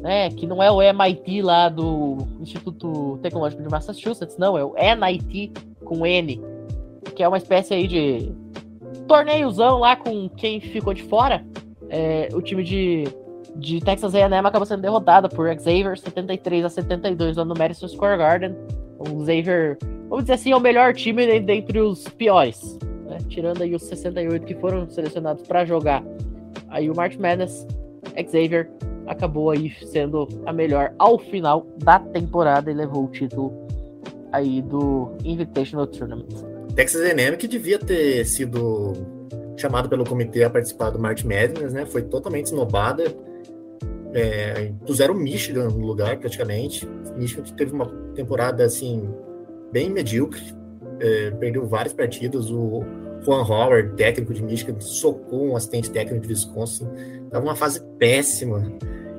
né, 0.00 0.30
que 0.30 0.46
não 0.46 0.62
é 0.62 0.70
o 0.70 0.80
MIT 0.80 1.42
lá 1.42 1.68
do 1.68 2.18
Instituto 2.40 3.18
Tecnológico 3.22 3.60
de 3.60 3.68
Massachusetts, 3.68 4.38
não, 4.38 4.56
é 4.56 4.64
o 4.64 4.72
NIT 4.76 5.50
com 5.84 6.06
N, 6.06 6.40
que 7.16 7.24
é 7.24 7.26
uma 7.26 7.38
espécie 7.38 7.74
aí 7.74 7.88
de 7.88 8.30
torneiozão 9.08 9.80
lá 9.80 9.96
com 9.96 10.28
quem 10.28 10.60
ficou 10.60 10.94
de 10.94 11.02
fora. 11.02 11.44
É, 11.90 12.28
o 12.34 12.40
time 12.40 12.62
de, 12.62 13.02
de 13.56 13.80
Texas 13.80 14.14
A&M 14.14 14.46
acabou 14.46 14.64
sendo 14.64 14.82
derrotado 14.82 15.28
por 15.28 15.48
Xavier 15.58 15.98
73 15.98 16.66
a 16.66 16.68
72 16.68 17.36
lá 17.36 17.44
no 17.44 17.54
Madison 17.58 17.88
Square 17.88 18.16
Garden. 18.16 18.54
O 19.00 19.26
Xavier, 19.26 19.76
vamos 20.08 20.24
dizer 20.24 20.34
assim, 20.34 20.52
é 20.52 20.56
o 20.56 20.60
melhor 20.60 20.94
time 20.94 21.40
dentre 21.40 21.80
os 21.80 22.08
piores, 22.08 22.78
né? 23.06 23.18
tirando 23.28 23.62
aí 23.62 23.74
os 23.74 23.82
68 23.82 24.46
que 24.46 24.54
foram 24.54 24.88
selecionados 24.88 25.42
para 25.46 25.64
jogar. 25.64 26.02
Aí 26.68 26.90
o 26.90 26.94
March 26.94 27.16
Madness, 27.16 27.66
Xavier 28.16 28.70
acabou 29.06 29.50
aí 29.50 29.72
sendo 29.86 30.28
a 30.44 30.52
melhor 30.52 30.92
ao 30.98 31.18
final 31.18 31.66
da 31.78 31.98
temporada 31.98 32.70
e 32.70 32.74
levou 32.74 33.04
o 33.04 33.08
título 33.08 33.52
aí 34.32 34.60
do 34.62 35.10
Invitational 35.24 35.86
Tournament. 35.86 36.28
Texas 36.74 37.00
A&M 37.02 37.36
que 37.36 37.48
devia 37.48 37.78
ter 37.78 38.24
sido 38.24 38.92
chamado 39.56 39.88
pelo 39.88 40.04
comitê 40.04 40.44
a 40.44 40.50
participar 40.50 40.90
do 40.90 40.98
March 40.98 41.24
Madness, 41.24 41.72
né? 41.72 41.84
Foi 41.86 42.02
totalmente 42.02 42.46
esnobada. 42.46 43.04
É, 44.14 44.72
puseram 44.86 45.14
Michigan 45.14 45.68
no 45.68 45.84
lugar, 45.84 46.18
praticamente. 46.18 46.88
Michigan 47.16 47.42
que 47.42 47.52
teve 47.54 47.72
uma 47.72 47.86
temporada, 48.14 48.64
assim, 48.64 49.08
bem 49.72 49.90
medíocre. 49.90 50.42
É, 51.00 51.30
perdeu 51.32 51.66
vários 51.66 51.92
partidos. 51.92 52.50
O 52.50 52.84
Juan 53.24 53.42
Howard, 53.42 53.94
técnico 53.96 54.32
de 54.32 54.42
Michigan, 54.42 54.80
socou 54.80 55.50
um 55.50 55.56
assistente 55.56 55.90
técnico 55.90 56.26
de 56.26 56.32
Wisconsin. 56.32 56.86
Tava 57.30 57.44
uma 57.44 57.56
fase 57.56 57.82
péssima. 57.98 58.72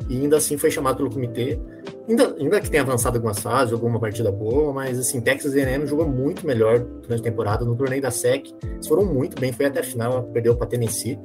e 0.09 0.17
ainda 0.17 0.37
assim 0.37 0.57
foi 0.57 0.71
chamado 0.71 0.97
pelo 0.97 1.09
comitê. 1.09 1.59
Ainda, 2.07 2.35
ainda 2.39 2.59
que 2.59 2.69
tenha 2.71 2.81
avançado 2.81 3.17
algumas 3.17 3.39
fases, 3.39 3.71
alguma 3.71 3.99
partida 3.99 4.31
boa, 4.31 4.73
mas 4.73 4.97
assim, 4.97 5.21
Texas 5.21 5.53
A&M 5.53 5.85
jogou 5.85 6.07
muito 6.07 6.45
melhor 6.45 6.79
durante 6.79 7.19
a 7.19 7.23
temporada. 7.23 7.63
No 7.63 7.75
torneio 7.75 8.01
da 8.01 8.09
SEC, 8.09 8.51
eles 8.63 8.87
foram 8.87 9.05
muito 9.05 9.39
bem, 9.39 9.53
foi 9.53 9.67
até 9.67 9.81
a 9.81 9.83
final, 9.83 10.23
perdeu 10.33 10.55
para 10.55 10.65
Tennessee. 10.65 11.19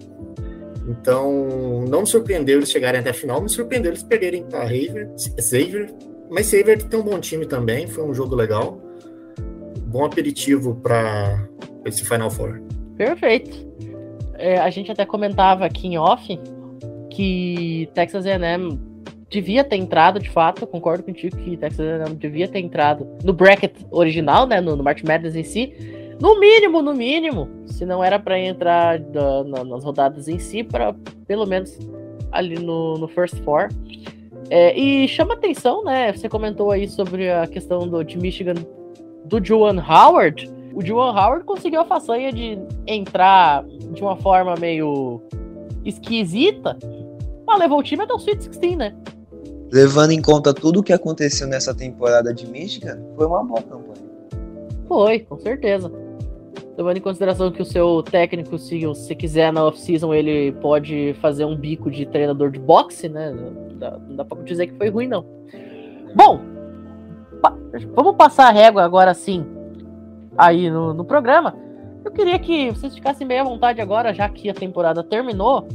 Então, 0.87 1.87
não 1.89 2.03
me 2.03 2.07
surpreendeu 2.07 2.59
eles 2.59 2.71
chegarem 2.71 3.01
até 3.01 3.11
a 3.11 3.15
final, 3.15 3.41
me 3.41 3.49
surpreendeu 3.49 3.93
eles 3.93 4.03
perderem 4.03 4.45
para 4.45 4.69
Xavier, 5.41 5.95
mas 6.31 6.47
Xavier 6.47 6.83
tem 6.83 7.01
um 7.01 7.03
bom 7.03 7.19
time 7.19 7.47
também, 7.47 7.87
foi 7.87 8.05
um 8.05 8.13
jogo 8.13 8.35
legal. 8.35 8.79
Bom 9.95 10.05
aperitivo 10.05 10.75
para 10.75 11.49
esse 11.85 12.05
Final 12.05 12.29
Four. 12.29 12.61
Perfeito. 12.97 13.65
É, 14.35 14.59
a 14.59 14.69
gente 14.69 14.91
até 14.91 15.07
comentava 15.07 15.65
aqui 15.65 15.87
em 15.87 15.97
off 15.97 16.37
que 17.13 17.89
Texas 17.95 18.27
A&M 18.27 18.77
devia 19.31 19.63
ter 19.63 19.77
entrado, 19.77 20.19
de 20.19 20.29
fato, 20.29 20.67
concordo 20.67 21.05
contigo 21.05 21.37
que 21.37 21.57
Texas 21.57 21.87
A&M 22.01 22.17
devia 22.17 22.49
ter 22.49 22.59
entrado 22.59 23.07
no 23.23 23.33
bracket 23.33 23.73
original, 23.93 24.49
né, 24.49 24.61
no, 24.61 24.75
no 24.75 24.83
March 24.83 25.05
Madness 25.05 25.37
em 25.37 25.45
si, 25.45 25.73
no 26.21 26.41
mínimo, 26.41 26.83
no 26.83 26.93
mínimo, 26.93 27.49
se 27.65 27.87
não 27.87 28.03
era 28.03 28.19
para 28.19 28.37
entrar 28.37 28.99
da, 28.99 29.45
na, 29.45 29.63
nas 29.63 29.85
rodadas 29.85 30.27
em 30.27 30.41
si, 30.41 30.65
para 30.65 30.93
pelo 31.25 31.47
menos 31.47 31.79
ali 32.33 32.59
no, 32.59 32.99
no 32.99 33.07
First 33.07 33.37
Four. 33.45 33.69
É, 34.51 34.77
e 34.77 35.07
chama 35.07 35.35
atenção, 35.35 35.85
né? 35.85 36.13
Você 36.13 36.29
comentou 36.29 36.73
aí 36.73 36.89
sobre 36.89 37.31
a 37.31 37.47
questão 37.47 37.87
do, 37.87 38.03
de 38.03 38.19
Michigan 38.19 38.55
do 39.25 39.45
Juwan 39.45 39.79
Howard. 39.79 40.51
O 40.75 40.85
Juwan 40.85 41.13
Howard 41.13 41.45
conseguiu 41.45 41.81
a 41.81 41.85
façanha 41.85 42.33
de 42.33 42.59
entrar 42.87 43.65
de 43.65 44.03
uma 44.03 44.17
forma 44.17 44.55
meio 44.57 45.23
esquisita, 45.85 46.77
mas 47.47 47.59
levou 47.59 47.79
o 47.79 47.83
time 47.83 48.03
até 48.03 48.13
o 48.13 48.17
Sweet 48.17 48.49
16, 48.49 48.77
né? 48.77 48.95
Levando 49.73 50.13
em 50.13 50.21
conta 50.21 50.53
tudo 50.53 50.81
o 50.81 50.83
que 50.83 50.93
aconteceu 50.93 51.47
nessa 51.47 51.75
temporada 51.75 52.33
de 52.33 52.47
Michigan, 52.47 53.01
foi 53.17 53.27
uma 53.27 53.45
boa 53.45 53.63
campanha. 53.63 54.05
Foi, 54.87 55.21
com 55.21 55.39
certeza. 55.39 55.91
Levando 56.77 56.97
em 56.97 57.01
consideração 57.01 57.53
que 57.53 57.63
o 57.63 57.65
seu 57.65 58.03
técnico, 58.03 58.59
se 58.59 58.85
você 58.85 59.15
quiser 59.15 59.53
na 59.53 59.65
off-season, 59.65 60.13
ele 60.13 60.53
pode 60.61 61.15
fazer 61.21 61.45
um 61.45 61.57
bico 61.57 61.91
de 61.91 62.05
treinador 62.05 62.51
de 62.51 62.59
boxe, 62.59 63.09
né? 63.09 63.31
Não 63.31 63.79
dá, 63.79 63.99
não 63.99 64.17
dá 64.17 64.25
pra 64.25 64.43
dizer 64.43 64.67
que 64.67 64.75
foi 64.75 64.89
ruim, 64.89 65.07
não. 65.07 65.25
Bom, 66.15 66.41
vamos 67.95 68.17
passar 68.17 68.49
a 68.49 68.53
régua 68.53 68.83
agora 68.85 69.15
sim 69.15 69.45
aí 70.37 70.71
no, 70.71 70.93
no 70.95 71.05
programa. 71.05 71.55
Eu 72.05 72.11
queria 72.11 72.39
que 72.39 72.71
vocês 72.71 72.95
ficassem 72.95 73.27
bem 73.27 73.39
à 73.39 73.45
vontade 73.45 73.81
agora, 73.81 74.13
já 74.13 74.29
que 74.29 74.51
a 74.51 74.55
temporada 74.55 75.03
terminou, 75.03 75.67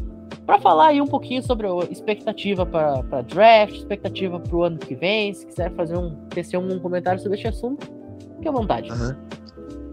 para 0.45 0.59
falar 0.59 0.87
aí 0.87 1.01
um 1.01 1.07
pouquinho 1.07 1.41
sobre 1.41 1.67
a 1.67 1.71
expectativa 1.91 2.65
para 2.65 3.21
draft, 3.21 3.75
expectativa 3.75 4.39
para 4.39 4.55
o 4.55 4.63
ano 4.63 4.77
que 4.77 4.95
vem. 4.95 5.33
Se 5.33 5.45
quiser 5.45 5.71
fazer 5.73 5.97
um, 5.97 6.15
tecer 6.29 6.59
um 6.59 6.79
comentário 6.79 7.19
sobre 7.21 7.37
este 7.37 7.47
assunto, 7.47 7.87
fique 8.35 8.47
à 8.47 8.51
vontade. 8.51 8.91
Uhum. 8.91 9.15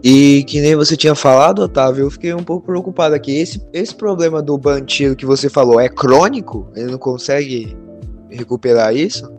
E 0.05 0.45
que 0.45 0.61
nem 0.61 0.77
você 0.77 0.97
tinha 0.97 1.15
falado, 1.15 1.61
Otávio, 1.63 2.05
eu 2.05 2.11
fiquei 2.11 2.33
um 2.35 2.45
pouco 2.45 2.67
preocupado 2.67 3.15
aqui. 3.15 3.37
Esse, 3.37 3.61
esse 3.73 3.95
problema 3.95 4.43
do 4.43 4.57
Banchilo 4.59 5.17
que 5.17 5.27
você 5.27 5.49
falou 5.49 5.81
é 5.81 5.89
crônico? 5.89 6.71
Ele 6.77 6.93
não 6.93 6.99
consegue 6.99 7.77
recuperar 8.31 8.95
isso? 8.95 9.31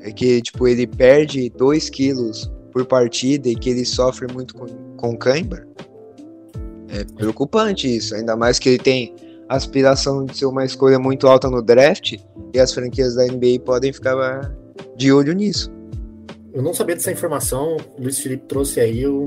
É 0.00 0.10
que, 0.10 0.42
tipo, 0.42 0.66
ele 0.66 0.86
perde 0.86 1.50
2 1.50 1.90
quilos 1.90 2.50
por 2.72 2.84
partida 2.86 3.48
e 3.48 3.54
que 3.54 3.70
ele 3.70 3.84
sofre 3.84 4.32
muito 4.32 4.54
com, 4.54 4.66
com 4.96 5.16
cãibra? 5.16 5.66
É 6.88 7.04
preocupante 7.04 7.94
isso, 7.94 8.14
ainda 8.14 8.36
mais 8.36 8.58
que 8.58 8.70
ele 8.70 8.78
tem 8.78 9.14
aspiração 9.48 10.24
de 10.24 10.36
ser 10.36 10.46
uma 10.46 10.64
escolha 10.64 10.98
muito 10.98 11.26
alta 11.26 11.48
no 11.48 11.62
draft 11.62 12.14
e 12.54 12.58
as 12.58 12.72
franquias 12.72 13.14
da 13.14 13.24
NBA 13.24 13.60
podem 13.64 13.92
ficar 13.92 14.54
de 14.96 15.12
olho 15.12 15.32
nisso. 15.32 15.70
Eu 16.52 16.62
não 16.62 16.74
sabia 16.74 16.94
dessa 16.94 17.10
informação, 17.10 17.76
o 17.98 18.02
Luiz 18.02 18.18
Felipe 18.18 18.44
trouxe 18.46 18.80
aí, 18.80 19.02
eu 19.02 19.26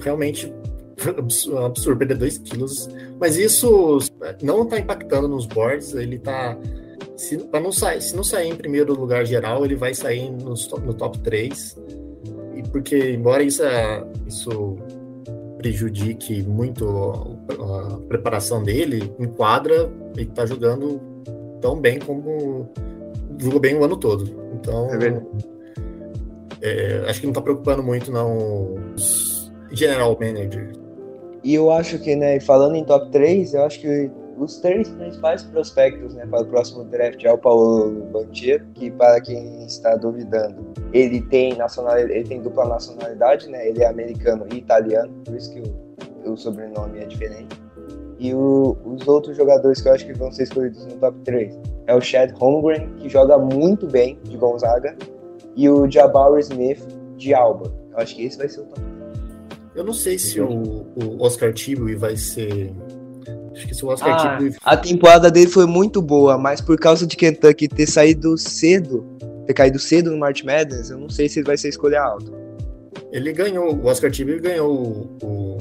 realmente 0.00 0.52
absurdo 1.64 1.98
perder 1.98 2.16
2 2.16 2.38
quilos, 2.38 2.88
mas 3.20 3.36
isso 3.36 3.98
não 4.42 4.64
está 4.64 4.78
impactando 4.78 5.28
nos 5.28 5.46
boards, 5.46 5.94
ele 5.94 6.16
está 6.16 6.56
se, 7.16 7.36
não 7.52 7.72
sair, 7.72 8.00
se 8.00 8.16
não 8.16 8.24
sair 8.24 8.50
em 8.50 8.56
primeiro 8.56 8.94
lugar 8.94 9.24
geral, 9.24 9.64
ele 9.64 9.76
vai 9.76 9.94
sair 9.94 10.30
no, 10.30 10.54
no 10.84 10.94
top 10.94 11.18
3. 11.20 11.76
E 12.56 12.62
porque, 12.70 13.12
embora 13.12 13.42
isso, 13.42 13.62
isso 14.26 14.76
prejudique 15.58 16.42
muito 16.42 16.86
a, 16.88 17.94
a 17.94 17.98
preparação 18.08 18.62
dele, 18.62 19.12
em 19.18 19.26
quadra, 19.26 19.90
ele 20.16 20.28
está 20.28 20.44
jogando 20.46 21.00
tão 21.60 21.80
bem 21.80 21.98
como 21.98 22.68
jogou 23.38 23.60
bem 23.60 23.74
o 23.74 23.84
ano 23.84 23.96
todo. 23.96 24.24
Então, 24.54 24.88
é 24.94 25.22
é, 26.62 27.04
acho 27.08 27.20
que 27.20 27.26
não 27.26 27.32
está 27.32 27.42
preocupando 27.42 27.82
muito 27.82 28.10
não 28.10 28.74
os 28.94 29.52
general 29.72 30.16
manager. 30.18 30.72
E 31.42 31.54
eu 31.54 31.70
acho 31.70 31.98
que, 31.98 32.16
né, 32.16 32.40
falando 32.40 32.76
em 32.76 32.84
top 32.84 33.10
3, 33.10 33.52
eu 33.52 33.64
acho 33.64 33.80
que 33.80 34.10
os 34.36 34.58
três 34.58 34.88
principais 34.88 35.42
prospectos 35.42 36.14
né, 36.14 36.26
para 36.26 36.42
o 36.42 36.46
próximo 36.46 36.84
draft 36.84 37.22
é 37.24 37.32
o 37.32 37.38
Paulo 37.38 37.90
Banchero, 38.12 38.64
que 38.74 38.90
para 38.90 39.20
quem 39.20 39.64
está 39.64 39.94
duvidando, 39.96 40.72
ele 40.92 41.20
tem 41.22 41.54
nacionalidade, 41.56 42.12
ele 42.12 42.28
tem 42.28 42.42
dupla 42.42 42.66
nacionalidade, 42.66 43.48
né? 43.48 43.68
Ele 43.68 43.82
é 43.82 43.86
americano 43.86 44.46
e 44.52 44.56
italiano, 44.56 45.12
por 45.24 45.34
isso 45.34 45.52
que 45.52 45.60
o, 45.60 46.32
o 46.32 46.36
sobrenome 46.36 47.00
é 47.00 47.06
diferente. 47.06 47.60
E 48.18 48.32
o, 48.32 48.76
os 48.84 49.06
outros 49.06 49.36
jogadores 49.36 49.80
que 49.80 49.88
eu 49.88 49.92
acho 49.92 50.06
que 50.06 50.12
vão 50.12 50.30
ser 50.32 50.44
escolhidos 50.44 50.84
no 50.86 50.96
top 50.96 51.18
3 51.24 51.58
é 51.86 51.94
o 51.94 52.00
Chad 52.00 52.30
Holmgren, 52.32 52.88
que 52.96 53.08
joga 53.08 53.36
muito 53.38 53.86
bem 53.86 54.18
de 54.24 54.36
Gonzaga, 54.36 54.96
e 55.56 55.68
o 55.68 55.90
Jabari 55.90 56.40
Smith 56.40 56.82
de 57.16 57.34
Alba. 57.34 57.72
Eu 57.92 57.98
acho 57.98 58.16
que 58.16 58.24
esse 58.24 58.38
vai 58.38 58.48
ser 58.48 58.60
o 58.60 58.64
top 58.64 58.80
3. 58.80 58.94
Eu 59.74 59.84
não 59.84 59.92
sei 59.92 60.18
se 60.18 60.40
o, 60.40 60.86
o 60.94 61.22
Oscar 61.22 61.52
Tibui 61.52 61.96
vai 61.96 62.16
ser 62.16 62.72
Se 63.72 63.84
o 63.84 63.88
Oscar 63.88 64.10
ah, 64.10 64.38
A 64.64 64.76
temporada 64.76 65.30
dele 65.30 65.48
foi 65.48 65.66
muito 65.66 66.02
boa, 66.02 66.36
mas 66.36 66.60
por 66.60 66.78
causa 66.78 67.06
de 67.06 67.16
Kentucky 67.16 67.68
ter 67.68 67.86
saído 67.86 68.36
cedo, 68.36 69.04
ter 69.46 69.54
caído 69.54 69.78
cedo 69.78 70.10
no 70.10 70.18
March 70.18 70.42
Madness, 70.42 70.90
eu 70.90 70.98
não 70.98 71.08
sei 71.08 71.28
se 71.28 71.38
ele 71.38 71.46
vai 71.46 71.56
ser 71.56 71.68
escolha 71.68 72.02
alta. 72.02 72.32
Ele 73.12 73.32
ganhou, 73.32 73.72
o 73.72 73.86
Oscar 73.86 74.10
Tibby 74.10 74.40
ganhou 74.40 74.72
o, 75.22 75.58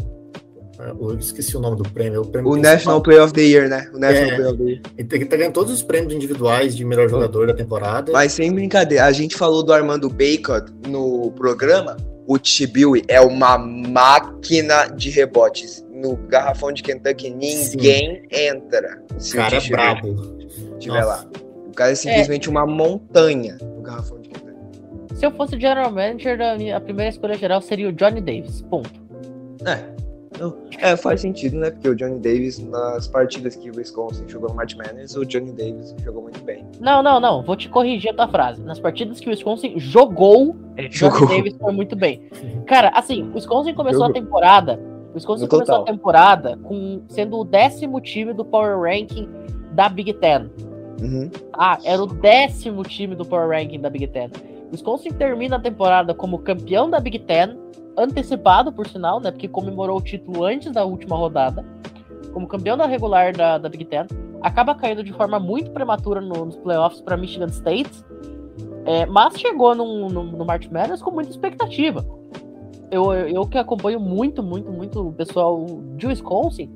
o, 0.81 1.09
Eu 1.11 1.19
esqueci 1.19 1.55
o 1.55 1.59
nome 1.59 1.77
do 1.77 1.83
prêmio. 1.83 2.21
O, 2.21 2.27
prêmio 2.27 2.51
o 2.51 2.57
National 2.57 2.99
Player 3.01 3.23
of 3.23 3.31
the 3.31 3.41
Year, 3.41 3.69
né? 3.69 3.87
O 3.93 3.99
National 3.99 4.31
é, 4.31 4.35
Player 4.35 4.51
of 4.51 4.57
the 4.57 4.69
Year. 4.69 4.81
Ele 4.97 5.25
tá 5.25 5.37
ganhando 5.37 5.53
todos 5.53 5.71
os 5.71 5.83
prêmios 5.83 6.13
individuais 6.13 6.75
de 6.75 6.83
melhor 6.83 7.07
jogador 7.07 7.47
da 7.47 7.53
temporada. 7.53 8.11
Mas 8.11 8.33
sem 8.33 8.51
brincadeira, 8.51 9.05
a 9.05 9.11
gente 9.11 9.35
falou 9.35 9.61
do 9.61 9.71
Armando 9.71 10.09
Bacon 10.09 10.65
no 10.87 11.31
programa. 11.31 11.95
O 12.25 12.39
Tibiui 12.39 13.03
é 13.07 13.21
uma 13.21 13.57
máquina 13.57 14.87
de 14.87 15.09
rebotes 15.09 15.82
no 16.03 16.17
garrafão 16.27 16.71
de 16.71 16.83
Kentucky 16.83 17.29
ninguém 17.29 18.21
Sim. 18.21 18.27
entra. 18.31 19.01
Se 19.17 19.37
cara 19.37 19.55
o 19.55 19.57
é 19.57 19.69
brabo. 19.69 20.37
Tiver 20.77 21.05
lá. 21.05 21.25
O 21.67 21.71
cara 21.71 21.91
é 21.91 21.95
simplesmente 21.95 22.47
é. 22.49 22.51
uma 22.51 22.67
montanha 22.67 23.57
no 23.61 23.81
garrafão 23.81 24.19
de 24.19 24.29
Kentucky. 24.29 24.53
Se 25.15 25.25
eu 25.25 25.31
fosse 25.31 25.59
general 25.59 25.91
manager, 25.91 26.37
a 26.75 26.79
primeira 26.81 27.09
escolha 27.09 27.37
geral 27.37 27.61
seria 27.61 27.87
o 27.87 27.93
Johnny 27.93 28.19
Davis. 28.19 28.61
Ponto. 28.63 29.01
É. 29.65 29.93
É, 30.79 30.97
faz 30.97 31.21
sentido, 31.21 31.57
né? 31.57 31.69
Porque 31.69 31.87
o 31.87 31.95
Johnny 31.95 32.19
Davis, 32.19 32.59
nas 32.59 33.07
partidas 33.07 33.55
que 33.55 33.69
o 33.69 33.75
Wisconsin 33.77 34.27
jogou 34.27 34.49
no 34.49 34.55
March 34.55 34.75
Madness, 34.75 35.15
o 35.15 35.23
Johnny 35.23 35.51
Davis 35.51 35.95
jogou 36.03 36.23
muito 36.23 36.43
bem. 36.43 36.65
Não, 36.81 37.03
não, 37.03 37.19
não. 37.19 37.43
Vou 37.43 37.55
te 37.55 37.69
corrigir 37.69 38.11
a 38.11 38.13
tua 38.13 38.27
frase. 38.27 38.61
Nas 38.63 38.79
partidas 38.79 39.19
que 39.19 39.27
o 39.27 39.29
Wisconsin 39.29 39.75
jogou, 39.77 40.49
o 40.49 40.89
Johnny 40.89 41.27
Davis 41.27 41.55
foi 41.57 41.71
muito 41.71 41.95
bem. 41.95 42.27
Cara, 42.65 42.89
assim, 42.89 43.21
o 43.29 43.35
Wisconsin 43.35 43.73
começou 43.75 44.07
jogou. 44.07 44.11
a 44.11 44.21
temporada 44.21 44.92
o 45.13 45.15
Wisconsin 45.15 45.47
começou 45.47 45.75
a 45.75 45.83
temporada 45.83 46.57
com, 46.57 47.03
sendo 47.07 47.39
o 47.39 47.45
décimo 47.45 48.01
time 48.01 48.33
do 48.33 48.43
Power 48.43 48.79
Ranking 48.79 49.29
da 49.71 49.87
Big 49.87 50.11
Ten. 50.13 50.49
Uhum. 50.99 51.29
Ah, 51.53 51.77
era 51.83 52.01
o 52.01 52.07
décimo 52.07 52.81
time 52.83 53.15
do 53.15 53.23
Power 53.23 53.49
Ranking 53.49 53.79
da 53.79 53.91
Big 53.91 54.07
Ten. 54.07 54.29
O 54.69 54.71
Wisconsin 54.71 55.11
termina 55.11 55.57
a 55.57 55.59
temporada 55.59 56.15
como 56.15 56.39
campeão 56.39 56.89
da 56.89 56.99
Big 56.99 57.19
Ten, 57.19 57.55
antecipado 57.95 58.73
por 58.73 58.87
sinal, 58.87 59.19
né? 59.19 59.29
Porque 59.29 59.47
comemorou 59.47 59.97
o 59.97 60.01
título 60.01 60.43
antes 60.45 60.71
da 60.71 60.83
última 60.83 61.15
rodada. 61.15 61.63
Como 62.33 62.47
campeão 62.47 62.75
da 62.75 62.87
regular 62.87 63.33
da, 63.33 63.59
da 63.59 63.69
Big 63.69 63.85
Ten. 63.85 64.07
Acaba 64.41 64.73
caindo 64.73 65.03
de 65.03 65.13
forma 65.13 65.39
muito 65.39 65.69
prematura 65.69 66.19
no, 66.19 66.45
nos 66.45 66.57
playoffs 66.57 67.01
para 67.01 67.15
Michigan 67.15 67.45
State. 67.47 68.03
É, 68.85 69.05
mas 69.05 69.39
chegou 69.39 69.75
no, 69.75 70.09
no, 70.09 70.23
no 70.23 70.43
March 70.43 70.67
Madness 70.69 71.03
com 71.03 71.11
muita 71.11 71.29
expectativa 71.29 72.03
eu, 72.93 73.11
eu 73.13 73.45
que 73.47 73.57
acompanho 73.57 73.99
muito, 73.99 74.43
muito, 74.43 74.71
muito 74.71 75.07
o 75.07 75.11
pessoal 75.11 75.65
de 75.97 76.05
Wisconsin, 76.05 76.69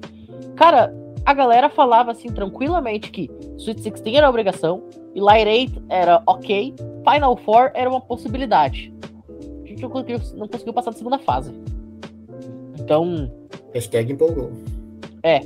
cara, 0.56 0.94
a 1.24 1.34
galera 1.34 1.70
falava 1.70 2.12
assim 2.12 2.30
tranquilamente 2.30 3.12
que 3.12 3.30
Sweet 3.58 3.82
16 3.82 4.16
era 4.16 4.30
obrigação, 4.30 4.84
e 5.14 5.22
Light 5.22 5.48
8 5.48 5.84
era 5.90 6.22
ok, 6.26 6.74
Final 7.10 7.38
Four 7.38 7.72
era 7.74 7.90
uma 7.90 8.02
possibilidade. 8.02 8.94
A 9.64 9.68
gente 9.68 9.82
não 9.82 9.90
conseguiu, 9.90 10.20
não 10.36 10.48
conseguiu 10.48 10.74
passar 10.74 10.92
da 10.92 10.98
segunda 10.98 11.20
fase. 11.20 11.54
Então. 12.80 13.32
Hashtag 13.74 14.14
empolgou. 14.14 14.52
É. 15.24 15.42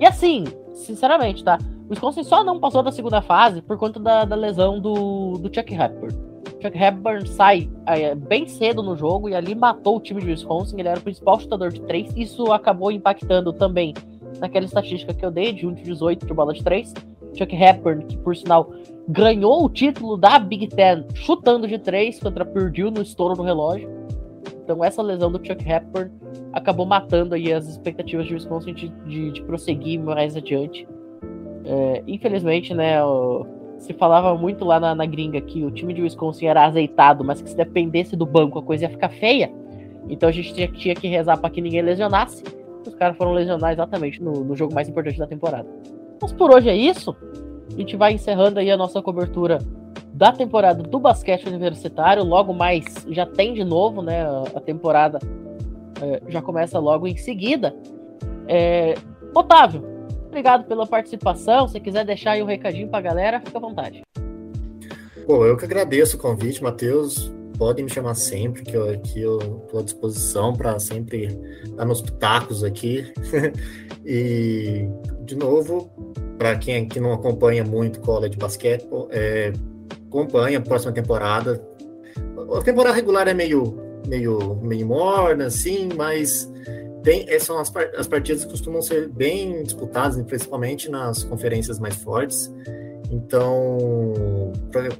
E 0.00 0.06
assim, 0.06 0.44
sinceramente, 0.74 1.44
tá? 1.44 1.58
O 1.86 1.90
Wisconsin 1.90 2.24
só 2.24 2.42
não 2.42 2.58
passou 2.58 2.82
da 2.82 2.90
segunda 2.90 3.20
fase 3.20 3.60
por 3.62 3.76
conta 3.76 4.00
da, 4.00 4.24
da 4.24 4.36
lesão 4.36 4.80
do, 4.80 5.38
do 5.38 5.54
Chuck 5.54 5.74
Hepburn. 5.74 6.29
Chuck 6.60 6.76
Hepburn 6.76 7.26
sai 7.26 7.70
é, 7.86 8.14
bem 8.14 8.46
cedo 8.46 8.82
no 8.82 8.96
jogo 8.96 9.28
e 9.28 9.34
ali 9.34 9.54
matou 9.54 9.96
o 9.96 10.00
time 10.00 10.20
de 10.20 10.28
Wisconsin. 10.28 10.78
Ele 10.78 10.88
era 10.88 10.98
o 10.98 11.02
principal 11.02 11.40
chutador 11.40 11.70
de 11.70 11.80
três. 11.82 12.12
Isso 12.16 12.52
acabou 12.52 12.92
impactando 12.92 13.52
também 13.52 13.94
naquela 14.38 14.66
estatística 14.66 15.14
que 15.14 15.24
eu 15.24 15.30
dei 15.30 15.52
de 15.52 15.66
1 15.66 15.74
de 15.74 15.82
18 15.82 16.26
de 16.26 16.34
bola 16.34 16.52
de 16.52 16.62
três. 16.62 16.92
Chuck 17.34 17.54
Hepburn, 17.54 18.04
que 18.06 18.16
por 18.18 18.36
sinal 18.36 18.72
ganhou 19.08 19.64
o 19.64 19.68
título 19.68 20.16
da 20.16 20.38
Big 20.38 20.68
Ten 20.68 21.06
chutando 21.14 21.66
de 21.66 21.78
três 21.78 22.18
contra 22.20 22.44
Purdue 22.44 22.90
no 22.90 23.02
estouro 23.02 23.34
do 23.34 23.42
relógio. 23.42 23.88
Então 24.62 24.84
essa 24.84 25.02
lesão 25.02 25.32
do 25.32 25.44
Chuck 25.44 25.68
Hepburn 25.68 26.12
acabou 26.52 26.86
matando 26.86 27.34
aí 27.34 27.52
as 27.52 27.66
expectativas 27.68 28.26
de 28.26 28.34
Wisconsin 28.34 28.74
de, 28.74 28.88
de, 29.06 29.32
de 29.32 29.42
prosseguir 29.42 30.00
mais 30.00 30.36
adiante. 30.36 30.86
É, 31.64 32.02
infelizmente, 32.06 32.74
né, 32.74 33.02
o, 33.04 33.46
se 33.80 33.94
falava 33.94 34.36
muito 34.36 34.64
lá 34.64 34.78
na, 34.78 34.94
na, 34.94 35.06
gringa 35.06 35.40
que 35.40 35.64
o 35.64 35.70
time 35.70 35.94
de 35.94 36.02
Wisconsin 36.02 36.46
era 36.46 36.66
azeitado, 36.66 37.24
mas 37.24 37.40
que 37.40 37.48
se 37.48 37.56
dependesse 37.56 38.14
do 38.14 38.26
banco 38.26 38.58
a 38.58 38.62
coisa 38.62 38.84
ia 38.84 38.90
ficar 38.90 39.08
feia. 39.08 39.50
Então 40.08 40.28
a 40.28 40.32
gente 40.32 40.52
tinha, 40.52 40.68
tinha 40.68 40.94
que 40.94 41.08
rezar 41.08 41.38
para 41.38 41.48
que 41.50 41.62
ninguém 41.62 41.80
lesionasse. 41.80 42.44
Os 42.86 42.94
caras 42.94 43.16
foram 43.16 43.32
lesionar 43.32 43.72
exatamente 43.72 44.22
no, 44.22 44.44
no 44.44 44.54
jogo 44.54 44.74
mais 44.74 44.88
importante 44.88 45.18
da 45.18 45.26
temporada. 45.26 45.66
Mas 46.20 46.32
por 46.32 46.54
hoje 46.54 46.68
é 46.68 46.76
isso. 46.76 47.16
A 47.72 47.76
gente 47.76 47.96
vai 47.96 48.12
encerrando 48.12 48.60
aí 48.60 48.70
a 48.70 48.76
nossa 48.76 49.00
cobertura 49.00 49.58
da 50.12 50.30
temporada 50.30 50.82
do 50.82 50.98
basquete 50.98 51.46
universitário. 51.46 52.22
Logo 52.22 52.52
mais 52.52 52.84
já 53.08 53.24
tem 53.24 53.54
de 53.54 53.64
novo, 53.64 54.02
né? 54.02 54.22
A 54.54 54.60
temporada 54.60 55.18
é, 56.02 56.20
já 56.28 56.42
começa 56.42 56.78
logo 56.78 57.06
em 57.06 57.16
seguida. 57.16 57.74
É, 58.46 58.94
Otávio, 59.34 59.82
obrigado 60.30 60.64
pela 60.64 60.86
participação. 60.86 61.68
Se 61.68 61.78
quiser 61.80 62.04
deixar 62.04 62.32
aí 62.32 62.42
um 62.42 62.46
recadinho 62.46 62.88
para 62.88 63.00
a 63.00 63.02
galera, 63.02 63.40
fica 63.40 63.58
à 63.58 63.60
vontade. 63.60 64.02
Pô, 65.26 65.44
eu 65.44 65.56
que 65.56 65.64
agradeço 65.64 66.16
o 66.16 66.20
convite, 66.20 66.62
Matheus. 66.62 67.30
Podem 67.58 67.84
me 67.84 67.90
chamar 67.90 68.14
sempre, 68.14 68.62
que 68.62 68.74
eu 68.74 68.88
aqui 68.88 69.20
estou 69.20 69.80
à 69.80 69.82
disposição 69.82 70.54
para 70.54 70.78
sempre 70.78 71.28
dar 71.76 71.84
nos 71.84 72.00
pitacos 72.00 72.64
aqui. 72.64 73.12
e, 74.06 74.88
de 75.24 75.36
novo, 75.36 75.90
para 76.38 76.56
quem 76.56 76.88
que 76.88 76.98
não 76.98 77.12
acompanha 77.12 77.62
muito 77.62 78.00
college 78.00 78.36
basquetebol, 78.36 79.08
é, 79.10 79.52
acompanha 80.08 80.58
a 80.58 80.62
próxima 80.62 80.92
temporada. 80.92 81.62
A 82.56 82.62
temporada 82.62 82.94
regular 82.94 83.28
é 83.28 83.34
meio, 83.34 83.78
meio, 84.08 84.56
meio 84.62 84.86
morna, 84.86 85.46
assim, 85.46 85.90
mas 85.94 86.50
tem, 87.02 87.26
são 87.40 87.58
as, 87.58 87.74
as 87.96 88.06
partidas 88.06 88.44
que 88.44 88.50
costumam 88.50 88.82
ser 88.82 89.08
bem 89.08 89.62
disputadas, 89.62 90.22
principalmente 90.24 90.90
nas 90.90 91.24
conferências 91.24 91.78
mais 91.78 91.96
fortes. 91.96 92.52
Então, 93.10 94.52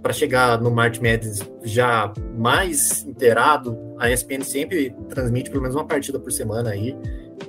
para 0.03 0.13
chegar 0.13 0.61
no 0.61 0.71
March 0.71 0.99
Madness 1.01 1.49
já 1.63 2.13
mais 2.37 3.07
inteirado, 3.07 3.79
a 3.99 4.11
ESPN 4.11 4.43
sempre 4.43 4.91
transmite 5.09 5.49
pelo 5.49 5.63
menos 5.63 5.77
uma 5.77 5.87
partida 5.87 6.19
por 6.19 6.33
semana 6.33 6.71
aí. 6.71 6.97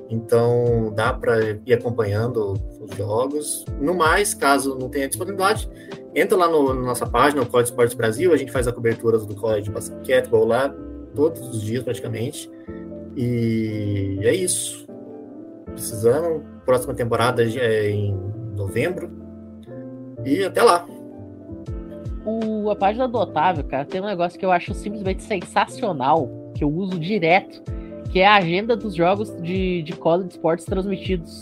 Então, 0.09 0.93
dá 0.95 1.13
para 1.13 1.57
ir 1.65 1.73
acompanhando 1.73 2.53
os 2.79 2.95
jogos. 2.95 3.65
No 3.79 3.95
mais, 3.95 4.33
caso 4.33 4.77
não 4.77 4.87
tenha 4.87 5.07
disponibilidade, 5.07 5.67
entra 6.13 6.37
lá 6.37 6.47
no, 6.47 6.73
na 6.73 6.81
nossa 6.81 7.07
página, 7.07 7.41
o 7.41 7.45
College 7.45 7.71
Sports 7.71 7.95
Brasil, 7.95 8.31
a 8.31 8.37
gente 8.37 8.51
faz 8.51 8.67
a 8.67 8.71
cobertura 8.71 9.17
do 9.17 9.35
college 9.35 9.71
basquetebol 9.71 10.45
lá 10.45 10.73
todos 11.15 11.41
os 11.41 11.61
dias 11.61 11.83
praticamente. 11.83 12.49
E 13.15 14.19
é 14.21 14.33
isso. 14.33 14.87
Precisando, 15.65 16.43
próxima 16.65 16.93
temporada 16.93 17.43
é 17.43 17.89
em 17.89 18.15
novembro. 18.55 19.09
E 20.25 20.43
até 20.43 20.61
lá. 20.61 20.85
O, 22.25 22.69
a 22.69 22.75
página 22.75 23.07
do 23.07 23.17
Otávio, 23.17 23.63
cara, 23.63 23.85
tem 23.85 23.99
um 23.99 24.05
negócio 24.05 24.37
que 24.37 24.45
eu 24.45 24.51
acho 24.51 24.73
simplesmente 24.73 25.23
sensacional, 25.23 26.29
que 26.55 26.63
eu 26.63 26.69
uso 26.69 26.99
direto, 26.99 27.63
que 28.11 28.19
é 28.19 28.27
a 28.27 28.35
agenda 28.35 28.75
dos 28.75 28.93
jogos 28.93 29.35
de, 29.41 29.81
de 29.81 29.93
college 29.93 30.29
sports 30.29 30.65
transmitidos 30.65 31.39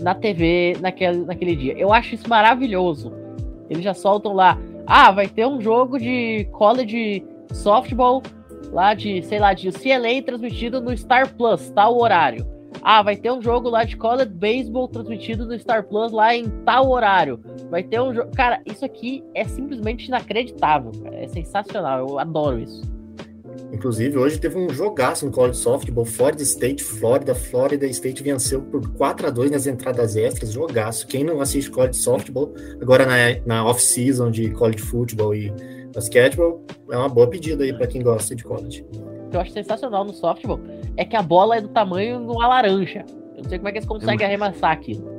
na 0.00 0.14
TV 0.14 0.76
naquele, 0.80 1.24
naquele 1.24 1.56
dia. 1.56 1.78
Eu 1.78 1.92
acho 1.92 2.14
isso 2.14 2.28
maravilhoso. 2.28 3.12
Eles 3.70 3.82
já 3.82 3.94
soltam 3.94 4.34
lá, 4.34 4.58
ah, 4.86 5.10
vai 5.10 5.26
ter 5.26 5.46
um 5.46 5.60
jogo 5.60 5.98
de 5.98 6.46
college 6.52 7.24
softball 7.52 8.22
lá 8.74 8.92
de, 8.92 9.22
sei 9.22 9.38
lá, 9.38 9.54
de 9.54 9.70
CLA 9.70 10.20
transmitido 10.26 10.80
no 10.80 10.94
Star 10.96 11.32
Plus, 11.34 11.70
tal 11.70 11.96
horário. 11.96 12.44
Ah, 12.82 13.02
vai 13.02 13.16
ter 13.16 13.30
um 13.30 13.40
jogo 13.40 13.70
lá 13.70 13.84
de 13.84 13.96
college 13.96 14.30
baseball 14.30 14.88
transmitido 14.88 15.46
no 15.46 15.58
Star 15.58 15.84
Plus 15.84 16.10
lá 16.10 16.34
em 16.34 16.50
tal 16.66 16.90
horário. 16.90 17.40
Vai 17.70 17.84
ter 17.84 18.00
um 18.00 18.12
jogo. 18.12 18.30
Cara, 18.36 18.60
isso 18.66 18.84
aqui 18.84 19.22
é 19.32 19.44
simplesmente 19.44 20.08
inacreditável. 20.08 20.90
Cara. 21.02 21.14
É 21.14 21.28
sensacional. 21.28 22.00
Eu 22.00 22.18
adoro 22.18 22.58
isso. 22.58 22.82
Inclusive, 23.72 24.18
hoje 24.18 24.40
teve 24.40 24.58
um 24.58 24.68
jogaço 24.68 25.24
no 25.24 25.30
college 25.30 25.56
softball. 25.56 26.04
Florida 26.04 26.42
State, 26.42 26.82
Florida. 26.82 27.34
Florida 27.34 27.86
State 27.86 28.22
venceu 28.24 28.60
por 28.60 28.92
4 28.94 29.28
a 29.28 29.30
2 29.30 29.52
nas 29.52 29.66
entradas 29.68 30.16
extras. 30.16 30.52
Jogaço. 30.52 31.06
Quem 31.06 31.22
não 31.22 31.40
assiste 31.40 31.70
college 31.70 31.96
softball, 31.96 32.52
agora 32.82 33.06
na, 33.06 33.40
na 33.46 33.64
off-season 33.64 34.32
de 34.32 34.50
college 34.50 34.82
football 34.82 35.34
e 35.34 35.52
basquetebol, 35.94 36.62
é 36.90 36.96
uma 36.96 37.08
boa 37.08 37.28
pedida 37.28 37.64
aí 37.64 37.72
para 37.72 37.86
quem 37.86 38.02
gosta 38.02 38.34
de 38.34 38.44
college. 38.44 38.84
O 39.26 39.30
que 39.30 39.36
eu 39.36 39.40
acho 39.40 39.52
sensacional 39.52 40.04
no 40.04 40.12
softball 40.12 40.60
é 40.96 41.04
que 41.04 41.16
a 41.16 41.22
bola 41.22 41.56
é 41.56 41.60
do 41.60 41.68
tamanho 41.68 42.18
de 42.18 42.26
uma 42.26 42.46
laranja. 42.46 43.04
Eu 43.36 43.42
não 43.42 43.48
sei 43.48 43.58
como 43.58 43.68
é 43.68 43.72
que 43.72 43.78
eles 43.78 43.88
conseguem 43.88 44.24
é 44.24 44.26
arremessar 44.26 44.72
aquilo. 44.72 45.12